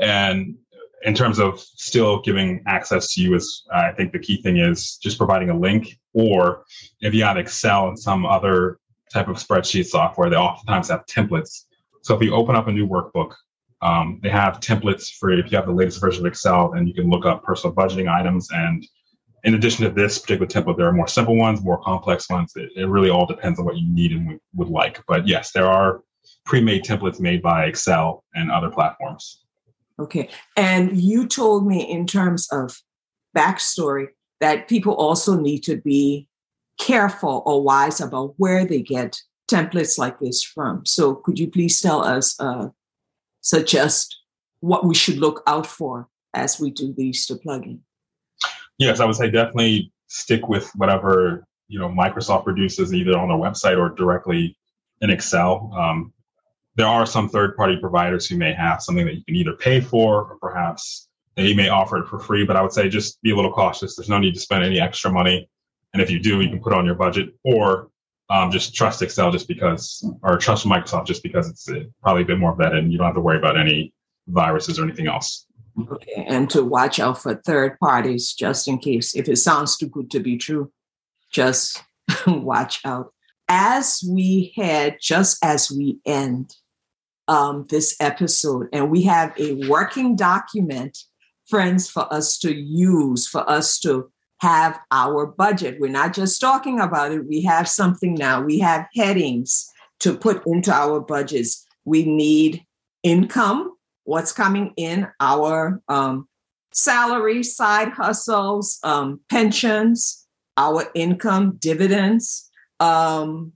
And 0.00 0.56
in 1.04 1.14
terms 1.14 1.38
of 1.38 1.60
still 1.60 2.20
giving 2.22 2.62
access 2.66 3.14
to 3.14 3.22
you 3.22 3.36
is 3.36 3.64
I 3.72 3.92
think 3.92 4.12
the 4.12 4.18
key 4.18 4.42
thing 4.42 4.58
is 4.58 4.96
just 4.96 5.16
providing 5.16 5.50
a 5.50 5.58
link 5.58 5.96
or 6.12 6.64
if 7.00 7.14
you 7.14 7.22
have 7.22 7.36
Excel 7.36 7.88
and 7.88 7.98
some 7.98 8.26
other 8.26 8.78
type 9.12 9.28
of 9.28 9.36
spreadsheet 9.36 9.86
software, 9.86 10.28
they 10.28 10.36
oftentimes 10.36 10.88
have 10.88 11.06
templates. 11.06 11.66
So 12.02 12.16
if 12.16 12.22
you 12.22 12.34
open 12.34 12.56
up 12.56 12.66
a 12.66 12.72
new 12.72 12.86
workbook, 12.86 13.34
um, 13.80 14.18
they 14.22 14.28
have 14.28 14.58
templates 14.58 15.08
for 15.08 15.30
if 15.30 15.52
you 15.52 15.56
have 15.56 15.66
the 15.66 15.72
latest 15.72 16.00
version 16.00 16.26
of 16.26 16.32
Excel, 16.32 16.72
and 16.72 16.88
you 16.88 16.94
can 16.94 17.08
look 17.08 17.24
up 17.24 17.44
personal 17.44 17.74
budgeting 17.74 18.12
items. 18.12 18.48
And 18.50 18.84
in 19.44 19.54
addition 19.54 19.84
to 19.84 19.90
this 19.90 20.18
particular 20.18 20.46
template, 20.46 20.76
there 20.76 20.86
are 20.86 20.92
more 20.92 21.08
simple 21.08 21.36
ones, 21.36 21.62
more 21.62 21.80
complex 21.82 22.28
ones. 22.28 22.52
It, 22.56 22.70
it 22.76 22.86
really 22.86 23.10
all 23.10 23.26
depends 23.26 23.58
on 23.58 23.64
what 23.64 23.76
you 23.76 23.88
need 23.88 24.12
and 24.12 24.40
would, 24.54 24.68
like. 24.68 25.02
But 25.06 25.26
yes, 25.26 25.52
there 25.52 25.66
are 25.66 26.02
pre-made 26.44 26.84
templates 26.84 27.20
made 27.20 27.42
by 27.42 27.66
Excel 27.66 28.24
and 28.34 28.50
other 28.50 28.70
platforms. 28.70 29.44
Okay. 29.98 30.28
And 30.56 30.96
you 30.96 31.26
told 31.26 31.66
me 31.66 31.82
in 31.82 32.06
terms 32.06 32.48
of 32.52 32.76
backstory 33.36 34.08
that 34.40 34.68
people 34.68 34.94
also 34.94 35.38
need 35.38 35.60
to 35.64 35.76
be 35.76 36.28
careful 36.78 37.42
or 37.44 37.62
wise 37.62 38.00
about 38.00 38.34
where 38.36 38.64
they 38.64 38.80
get 38.80 39.20
templates 39.50 39.98
like 39.98 40.20
this 40.20 40.42
from. 40.42 40.86
So 40.86 41.16
could 41.16 41.38
you 41.38 41.50
please 41.50 41.80
tell 41.80 42.04
us, 42.04 42.38
uh, 42.40 42.68
suggest 43.40 44.16
what 44.60 44.84
we 44.84 44.94
should 44.94 45.18
look 45.18 45.42
out 45.46 45.66
for 45.66 46.08
as 46.34 46.60
we 46.60 46.70
do 46.70 46.92
these 46.96 47.26
to 47.26 47.34
plugin? 47.34 47.80
Yes, 48.78 49.00
I 49.00 49.04
would 49.04 49.16
say 49.16 49.30
definitely 49.30 49.92
stick 50.06 50.48
with 50.48 50.70
whatever 50.76 51.44
you 51.68 51.78
know 51.78 51.88
Microsoft 51.88 52.44
produces 52.44 52.94
either 52.94 53.16
on 53.16 53.28
their 53.28 53.36
website 53.36 53.78
or 53.78 53.90
directly 53.90 54.56
in 55.00 55.10
Excel. 55.10 55.72
Um, 55.76 56.12
there 56.76 56.86
are 56.86 57.06
some 57.06 57.28
third 57.28 57.56
party 57.56 57.76
providers 57.76 58.26
who 58.26 58.36
may 58.36 58.52
have 58.52 58.82
something 58.82 59.04
that 59.04 59.16
you 59.16 59.24
can 59.24 59.34
either 59.34 59.54
pay 59.54 59.80
for 59.80 60.30
or 60.30 60.38
perhaps 60.40 61.08
they 61.34 61.52
may 61.52 61.68
offer 61.68 61.98
it 61.98 62.08
for 62.08 62.20
free. 62.20 62.44
But 62.44 62.56
I 62.56 62.62
would 62.62 62.72
say 62.72 62.88
just 62.88 63.20
be 63.20 63.32
a 63.32 63.36
little 63.36 63.52
cautious. 63.52 63.96
There's 63.96 64.08
no 64.08 64.18
need 64.18 64.34
to 64.34 64.40
spend 64.40 64.64
any 64.64 64.80
extra 64.80 65.10
money. 65.10 65.48
And 65.92 66.00
if 66.00 66.08
you 66.08 66.20
do, 66.20 66.40
you 66.40 66.48
can 66.48 66.60
put 66.60 66.72
on 66.72 66.86
your 66.86 66.94
budget 66.94 67.34
or 67.44 67.90
um, 68.30 68.52
just 68.52 68.74
trust 68.74 69.02
Excel 69.02 69.32
just 69.32 69.48
because, 69.48 70.08
or 70.22 70.36
trust 70.36 70.66
Microsoft 70.66 71.06
just 71.06 71.22
because 71.24 71.48
it's 71.48 71.68
uh, 71.68 71.80
probably 72.02 72.22
a 72.22 72.26
bit 72.26 72.38
more 72.38 72.56
vetted 72.56 72.78
and 72.78 72.92
you 72.92 72.98
don't 72.98 73.06
have 73.06 73.14
to 73.16 73.20
worry 73.20 73.38
about 73.38 73.58
any 73.58 73.92
viruses 74.28 74.78
or 74.78 74.84
anything 74.84 75.08
else. 75.08 75.47
Okay. 75.78 76.24
And 76.26 76.50
to 76.50 76.64
watch 76.64 76.98
out 76.98 77.22
for 77.22 77.34
third 77.34 77.78
parties 77.78 78.32
just 78.32 78.66
in 78.68 78.78
case. 78.78 79.14
If 79.14 79.28
it 79.28 79.36
sounds 79.36 79.76
too 79.76 79.88
good 79.88 80.10
to 80.10 80.20
be 80.20 80.36
true, 80.36 80.72
just 81.30 81.82
watch 82.26 82.80
out. 82.84 83.12
As 83.48 84.02
we 84.08 84.52
head, 84.56 84.98
just 85.00 85.42
as 85.44 85.70
we 85.70 85.98
end, 86.04 86.54
um, 87.28 87.66
this 87.68 87.94
episode. 88.00 88.68
And 88.72 88.90
we 88.90 89.02
have 89.02 89.32
a 89.38 89.54
working 89.68 90.16
document, 90.16 90.98
friends, 91.46 91.88
for 91.88 92.12
us 92.12 92.38
to 92.38 92.54
use, 92.54 93.28
for 93.28 93.48
us 93.48 93.78
to 93.80 94.10
have 94.40 94.80
our 94.90 95.26
budget. 95.26 95.78
We're 95.78 95.90
not 95.90 96.14
just 96.14 96.40
talking 96.40 96.80
about 96.80 97.12
it, 97.12 97.26
we 97.26 97.42
have 97.42 97.68
something 97.68 98.14
now. 98.14 98.42
We 98.42 98.58
have 98.60 98.86
headings 98.94 99.68
to 100.00 100.16
put 100.16 100.42
into 100.46 100.72
our 100.72 101.00
budgets. 101.00 101.66
We 101.84 102.04
need 102.04 102.64
income, 103.02 103.76
what's 104.08 104.32
coming 104.32 104.72
in, 104.78 105.06
our 105.20 105.82
um, 105.86 106.26
salary, 106.72 107.42
side 107.42 107.90
hustles, 107.90 108.78
um, 108.82 109.20
pensions, 109.28 110.26
our 110.56 110.86
income, 110.94 111.58
dividends. 111.58 112.50
Um, 112.80 113.52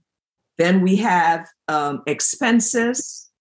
then 0.59 0.81
we 0.83 0.97
have 0.97 1.47
um, 1.67 2.03
expenses, 2.05 3.31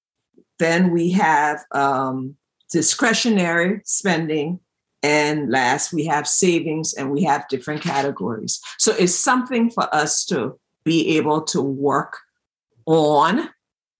then 0.59 0.91
we 0.91 1.11
have 1.11 1.61
um, 1.73 2.35
discretionary 2.73 3.83
spending. 3.85 4.59
And 5.03 5.51
last, 5.51 5.93
we 5.93 6.07
have 6.07 6.27
savings 6.27 6.95
and 6.95 7.11
we 7.11 7.25
have 7.25 7.47
different 7.49 7.83
categories. 7.83 8.59
So 8.79 8.95
it's 8.99 9.15
something 9.15 9.71
for 9.71 9.95
us 9.95 10.25
to 10.27 10.59
be 10.83 11.19
able 11.19 11.43
to 11.43 11.61
work 11.61 12.17
on 12.87 13.51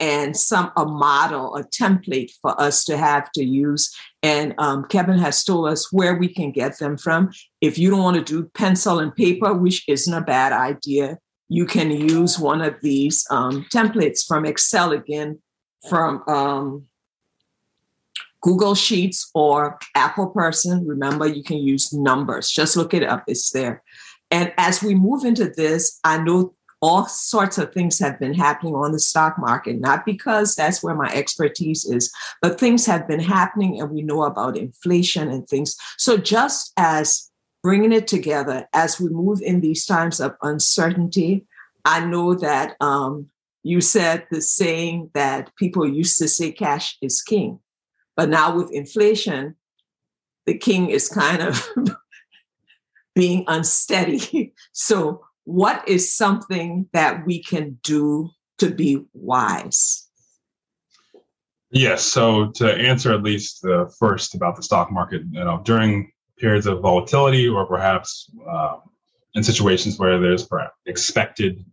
and 0.03 0.37
some 0.37 0.73
a 0.77 0.85
model, 0.85 1.55
a 1.55 1.63
template 1.63 2.33
for 2.43 2.61
us 2.61 2.85
to 2.85 2.97
have 2.97 3.31
to 3.31 3.45
use. 3.45 3.95
And 4.21 4.53
um, 4.59 4.85
Kevin 4.87 5.17
has 5.19 5.45
told 5.45 5.69
us 5.69 5.93
where 5.93 6.17
we 6.17 6.27
can 6.27 6.51
get 6.51 6.81
them 6.81 6.99
from. 6.99 7.31
If 7.61 7.79
you 7.79 7.89
don't 7.89 8.03
want 8.03 8.17
to 8.17 8.25
do 8.25 8.51
pencil 8.53 8.99
and 8.99 9.15
paper, 9.15 9.55
which 9.55 9.89
isn't 9.89 10.13
a 10.13 10.21
bad 10.21 10.53
idea, 10.53 11.19
you 11.49 11.67
can 11.67 11.93
use 11.93 12.37
one 12.37 12.63
of 12.63 12.75
these 12.83 13.25
um, 13.31 13.65
templates 13.73 14.27
from 14.27 14.45
Excel 14.45 14.91
again 14.91 15.39
from 15.89 16.25
um, 16.27 16.87
Google 18.41 18.75
Sheets 18.75 19.31
or 19.35 19.79
Apple 19.95 20.31
Person. 20.31 20.85
Remember, 20.85 21.29
you 21.29 21.45
can 21.45 21.59
use 21.59 21.93
numbers. 21.93 22.51
Just 22.51 22.77
look 22.77 22.93
it 22.93 23.05
up, 23.05 23.23
it's 23.29 23.51
there. 23.53 23.85
And 24.33 24.53
as 24.57 24.83
we 24.83 24.97
move 24.97 25.25
into 25.25 25.49
this, 25.49 26.01
I 26.03 26.19
know 26.19 26.55
all 26.83 27.07
sorts 27.07 27.59
of 27.59 27.73
things 27.73 27.99
have 28.01 28.19
been 28.19 28.35
happening 28.35 28.75
on 28.75 28.91
the 28.91 28.99
stock 28.99 29.39
market, 29.39 29.81
not 29.81 30.05
because 30.05 30.57
that's 30.57 30.83
where 30.83 30.97
my 30.97 31.09
expertise 31.15 31.85
is, 31.85 32.13
but 32.43 32.59
things 32.59 32.85
have 32.85 33.07
been 33.07 33.21
happening 33.21 33.81
and 33.81 33.91
we 33.91 34.03
know 34.03 34.25
about 34.25 34.57
inflation 34.57 35.31
and 35.31 35.49
things. 35.49 35.77
So, 35.97 36.17
just 36.17 36.73
as 36.77 37.31
bringing 37.63 37.93
it 37.93 38.09
together 38.09 38.67
as 38.73 39.01
we 39.01 39.09
move 39.09 39.41
in 39.41 39.61
these 39.61 39.87
times 39.87 40.19
of 40.19 40.35
uncertainty, 40.43 41.47
I 41.85 42.05
know 42.05 42.35
that 42.35 42.75
um, 42.81 43.31
you 43.63 43.81
said 43.81 44.27
the 44.33 44.43
saying 44.43 45.11
that 45.15 45.55
people 45.55 45.89
used 45.89 46.19
to 46.19 46.27
say 46.27 46.51
cash 46.51 46.99
is 47.01 47.23
king, 47.23 47.61
but 48.17 48.29
now 48.29 48.57
with 48.57 48.73
inflation, 48.73 49.55
the 50.47 50.59
king 50.59 50.91
is 50.91 51.09
kind 51.09 51.43
of 51.43 51.65
being 53.15 53.45
unsteady. 53.47 54.53
So, 54.73 55.23
what 55.45 55.87
is 55.89 56.15
something 56.15 56.89
that 56.93 57.27
we 57.27 57.43
can 57.43 57.79
do 57.83 58.31
to 58.59 58.71
be 58.71 59.05
wise? 59.13 60.09
Yes. 61.71 62.05
So, 62.05 62.51
to 62.53 62.75
answer 62.75 63.13
at 63.13 63.23
least 63.23 63.63
the 63.63 63.93
first 63.99 64.35
about 64.35 64.57
the 64.57 64.63
stock 64.63 64.93
market, 64.93 65.23
you 65.31 65.43
know, 65.43 65.63
during 65.65 66.13
periods 66.39 66.67
of 66.67 66.81
volatility 66.81 67.49
or 67.49 67.67
perhaps 67.67 68.31
uh, 68.49 68.77
in 69.35 69.43
situations 69.43 69.99
where 69.99 70.21
there's 70.21 70.47
expected 70.87 71.65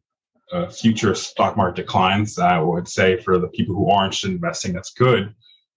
uh, 0.53 0.67
future 0.67 1.13
stock 1.13 1.57
market 1.57 1.75
declines, 1.75 2.39
I 2.39 2.59
would 2.59 2.87
say 2.87 3.21
for 3.21 3.37
the 3.37 3.49
people 3.49 3.75
who 3.75 3.89
aren't 3.89 4.23
investing, 4.23 4.73
that's 4.73 4.91
good. 4.91 5.33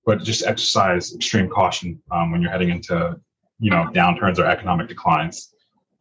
But 0.07 0.23
just 0.23 0.45
exercise 0.45 1.15
extreme 1.15 1.49
caution 1.49 2.01
um, 2.11 2.33
when 2.33 2.43
you're 2.43 2.51
heading 2.51 2.71
into, 2.71 3.17
you 3.59 3.71
know, 3.71 3.89
downturns 3.93 4.39
or 4.39 4.47
economic 4.47 4.89
declines. 4.89 5.52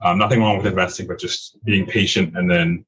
Um, 0.02 0.18
nothing 0.18 0.40
wrong 0.40 0.58
with 0.58 0.66
investing, 0.66 1.08
but 1.08 1.20
just 1.20 1.64
being 1.64 1.86
patient 1.86 2.36
and 2.36 2.50
then 2.50 2.86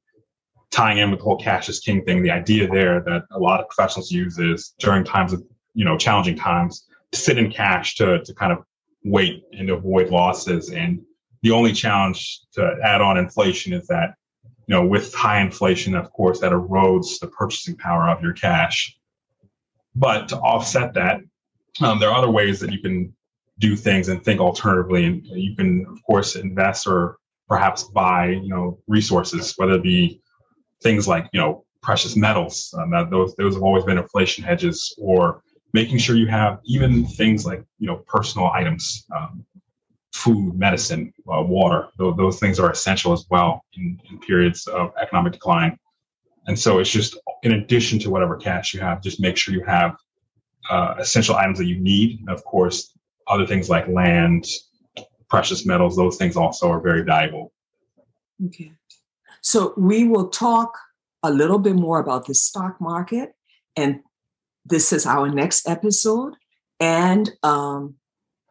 tying 0.70 0.98
in 0.98 1.10
with 1.10 1.20
the 1.20 1.24
whole 1.24 1.38
cash 1.38 1.68
is 1.68 1.78
king 1.78 2.04
thing. 2.04 2.22
The 2.22 2.30
idea 2.30 2.68
there 2.68 3.00
that 3.02 3.22
a 3.30 3.38
lot 3.38 3.60
of 3.60 3.68
professionals 3.68 4.10
use 4.10 4.38
is 4.38 4.74
during 4.78 5.04
times 5.04 5.32
of, 5.32 5.42
you 5.74 5.84
know, 5.84 5.96
challenging 5.96 6.36
times 6.36 6.86
to 7.12 7.18
sit 7.18 7.38
in 7.38 7.50
cash 7.50 7.94
to 7.96 8.22
to 8.24 8.34
kind 8.34 8.52
of 8.52 8.58
wait 9.04 9.44
and 9.52 9.70
avoid 9.70 10.10
losses. 10.10 10.70
And 10.70 11.00
the 11.42 11.52
only 11.52 11.72
challenge 11.72 12.40
to 12.54 12.76
add 12.82 13.00
on 13.00 13.16
inflation 13.16 13.72
is 13.72 13.86
that 13.86 14.14
you 14.66 14.74
know, 14.74 14.86
with 14.86 15.12
high 15.14 15.40
inflation, 15.40 15.94
of 15.94 16.10
course, 16.12 16.40
that 16.40 16.52
erodes 16.52 17.18
the 17.20 17.28
purchasing 17.28 17.76
power 17.76 18.08
of 18.08 18.22
your 18.22 18.32
cash. 18.32 18.96
But 19.94 20.28
to 20.28 20.38
offset 20.38 20.94
that, 20.94 21.20
um, 21.82 22.00
there 22.00 22.08
are 22.08 22.16
other 22.16 22.30
ways 22.30 22.60
that 22.60 22.72
you 22.72 22.80
can 22.80 23.14
do 23.58 23.76
things 23.76 24.08
and 24.08 24.22
think 24.24 24.40
alternatively. 24.40 25.04
And 25.04 25.24
you 25.26 25.54
can, 25.56 25.86
of 25.88 26.02
course, 26.04 26.36
invest 26.36 26.86
or 26.86 27.18
perhaps 27.48 27.84
buy, 27.84 28.30
you 28.30 28.48
know, 28.48 28.78
resources, 28.86 29.54
whether 29.56 29.74
it 29.74 29.82
be 29.82 30.20
things 30.82 31.06
like, 31.06 31.28
you 31.32 31.40
know, 31.40 31.64
precious 31.82 32.16
metals. 32.16 32.74
Um, 32.78 32.90
those 33.10 33.34
those 33.36 33.54
have 33.54 33.62
always 33.62 33.84
been 33.84 33.98
inflation 33.98 34.44
hedges, 34.44 34.94
or 34.98 35.42
making 35.72 35.98
sure 35.98 36.16
you 36.16 36.26
have 36.26 36.58
even 36.64 37.06
things 37.06 37.44
like, 37.46 37.64
you 37.78 37.86
know, 37.86 37.96
personal 38.06 38.48
items. 38.48 39.06
Um, 39.14 39.44
food, 40.14 40.56
medicine, 40.56 41.12
uh, 41.28 41.42
water. 41.42 41.88
Those, 41.98 42.16
those, 42.16 42.38
things 42.38 42.60
are 42.60 42.70
essential 42.70 43.12
as 43.12 43.26
well 43.30 43.64
in, 43.76 43.98
in, 44.08 44.20
periods 44.20 44.68
of 44.68 44.92
economic 45.02 45.32
decline. 45.32 45.76
And 46.46 46.58
so 46.58 46.78
it's 46.78 46.90
just 46.90 47.18
in 47.42 47.54
addition 47.54 47.98
to 48.00 48.10
whatever 48.10 48.36
cash 48.36 48.74
you 48.74 48.80
have, 48.80 49.02
just 49.02 49.20
make 49.20 49.36
sure 49.36 49.52
you 49.52 49.64
have 49.64 49.96
uh, 50.70 50.94
essential 50.98 51.34
items 51.34 51.58
that 51.58 51.66
you 51.66 51.78
need. 51.80 52.20
Of 52.28 52.44
course, 52.44 52.96
other 53.28 53.46
things 53.46 53.68
like 53.68 53.88
land, 53.88 54.46
precious 55.28 55.66
metals, 55.66 55.96
those 55.96 56.16
things 56.16 56.36
also 56.36 56.70
are 56.70 56.80
very 56.80 57.02
valuable. 57.02 57.52
Okay. 58.46 58.72
So 59.42 59.74
we 59.76 60.04
will 60.04 60.28
talk 60.28 60.76
a 61.22 61.30
little 61.30 61.58
bit 61.58 61.74
more 61.74 61.98
about 61.98 62.26
the 62.26 62.34
stock 62.34 62.80
market. 62.80 63.34
And 63.76 64.00
this 64.64 64.92
is 64.92 65.06
our 65.06 65.28
next 65.28 65.68
episode. 65.68 66.34
And 66.80 67.30
um, 67.42 67.96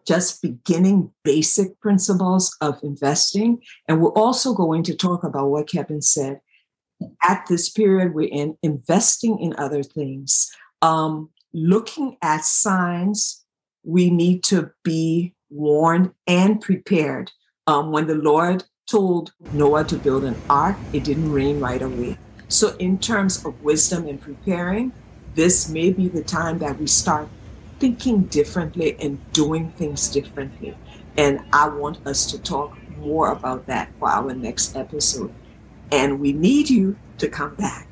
just 0.06 0.42
beginning 0.42 1.12
basic 1.24 1.80
principles 1.80 2.56
of 2.62 2.80
investing. 2.84 3.62
And 3.88 4.02
we're 4.02 4.12
also 4.12 4.54
going 4.54 4.84
to 4.84 4.96
talk 4.96 5.24
about 5.24 5.50
what 5.50 5.70
Kevin 5.70 6.02
said 6.02 6.40
at 7.24 7.46
this 7.48 7.70
period 7.70 8.14
we're 8.14 8.30
in, 8.30 8.58
investing 8.64 9.40
in 9.40 9.56
other 9.58 9.84
things, 9.84 10.52
um, 10.82 11.30
looking 11.54 12.18
at 12.22 12.46
signs. 12.46 13.43
We 13.84 14.10
need 14.10 14.44
to 14.46 14.72
be 14.84 15.34
warned 15.50 16.14
and 16.28 16.62
prepared. 16.62 17.32
Um, 17.68 17.92
when 17.92 18.08
the 18.08 18.16
Lord 18.16 18.64
told 18.90 19.34
Noah 19.54 19.86
to 19.86 19.98
build 19.98 20.24
an 20.24 20.36
ark, 20.50 20.78
it 20.92 21.04
didn't 21.04 21.32
rain 21.32 21.60
right 21.60 21.82
away. 21.82 22.18
So, 22.48 22.76
in 22.78 23.00
terms 23.00 23.46
of 23.46 23.62
wisdom 23.64 24.08
and 24.08 24.20
preparing, 24.20 24.92
this 25.36 25.70
may 25.70 25.92
be 25.92 26.08
the 26.08 26.24
time 26.24 26.60
that 26.60 26.78
we 26.78 26.88
start 26.88 27.28
thinking 27.80 28.24
differently 28.24 28.96
and 29.00 29.20
doing 29.34 29.72
things 29.72 30.10
differently. 30.10 30.78
And 31.18 31.42
I 31.52 31.68
want 31.70 32.06
us 32.06 32.26
to 32.32 32.42
talk 32.42 32.78
more 32.98 33.32
about 33.32 33.66
that 33.68 33.90
for 34.00 34.10
our 34.10 34.34
next 34.34 34.76
episode. 34.76 35.34
And 35.92 36.20
we 36.20 36.34
need 36.34 36.70
you 36.70 36.96
to 37.18 37.28
come 37.28 37.56
back. 37.56 37.88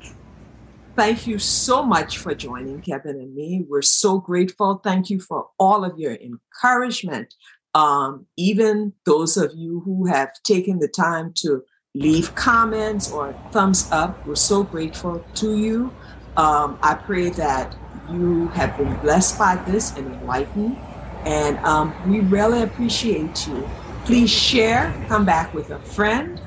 Thank 0.94 1.26
you 1.26 1.38
so 1.38 1.82
much 1.82 2.18
for 2.18 2.34
joining 2.34 2.82
Kevin 2.82 3.16
and 3.16 3.34
me. 3.34 3.64
We're 3.66 3.80
so 3.80 4.18
grateful. 4.18 4.76
Thank 4.84 5.08
you 5.08 5.20
for 5.20 5.48
all 5.58 5.84
of 5.84 5.98
your 5.98 6.16
encouragement. 6.16 7.34
Um, 7.74 8.26
even 8.36 8.92
those 9.06 9.38
of 9.38 9.54
you 9.54 9.80
who 9.86 10.04
have 10.06 10.30
taken 10.44 10.80
the 10.80 10.88
time 10.88 11.32
to 11.36 11.62
leave 11.94 12.34
comments 12.34 13.10
or 13.10 13.34
thumbs 13.52 13.88
up, 13.90 14.26
we're 14.26 14.34
so 14.34 14.64
grateful 14.64 15.24
to 15.36 15.56
you. 15.56 15.94
Um, 16.36 16.78
I 16.82 16.94
pray 16.94 17.30
that 17.30 17.74
you 18.10 18.48
have 18.48 18.76
been 18.76 18.94
blessed 18.98 19.38
by 19.38 19.56
this 19.66 19.96
and 19.96 20.06
enlightened. 20.06 20.76
And 21.24 21.56
um, 21.60 21.94
we 22.06 22.20
really 22.20 22.62
appreciate 22.62 23.46
you. 23.46 23.66
Please 24.04 24.30
share, 24.30 24.92
come 25.08 25.24
back 25.24 25.54
with 25.54 25.70
a 25.70 25.78
friend. 25.78 26.38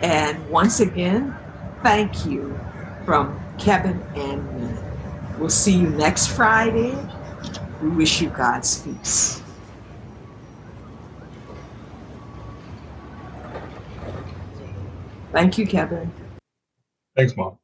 And 0.00 0.48
once 0.48 0.80
again, 0.80 1.36
thank 1.82 2.24
you 2.24 2.58
from 3.04 3.38
Kevin 3.60 4.02
and 4.16 4.42
me. 4.54 4.78
We'll 5.38 5.50
see 5.50 5.76
you 5.76 5.90
next 5.90 6.28
Friday. 6.28 6.96
We 7.82 7.90
wish 7.90 8.20
you 8.20 8.30
God's 8.30 8.82
peace. 8.82 9.42
Thank 15.32 15.58
you, 15.58 15.66
Kevin. 15.66 16.10
Thanks, 17.16 17.36
Mom. 17.36 17.59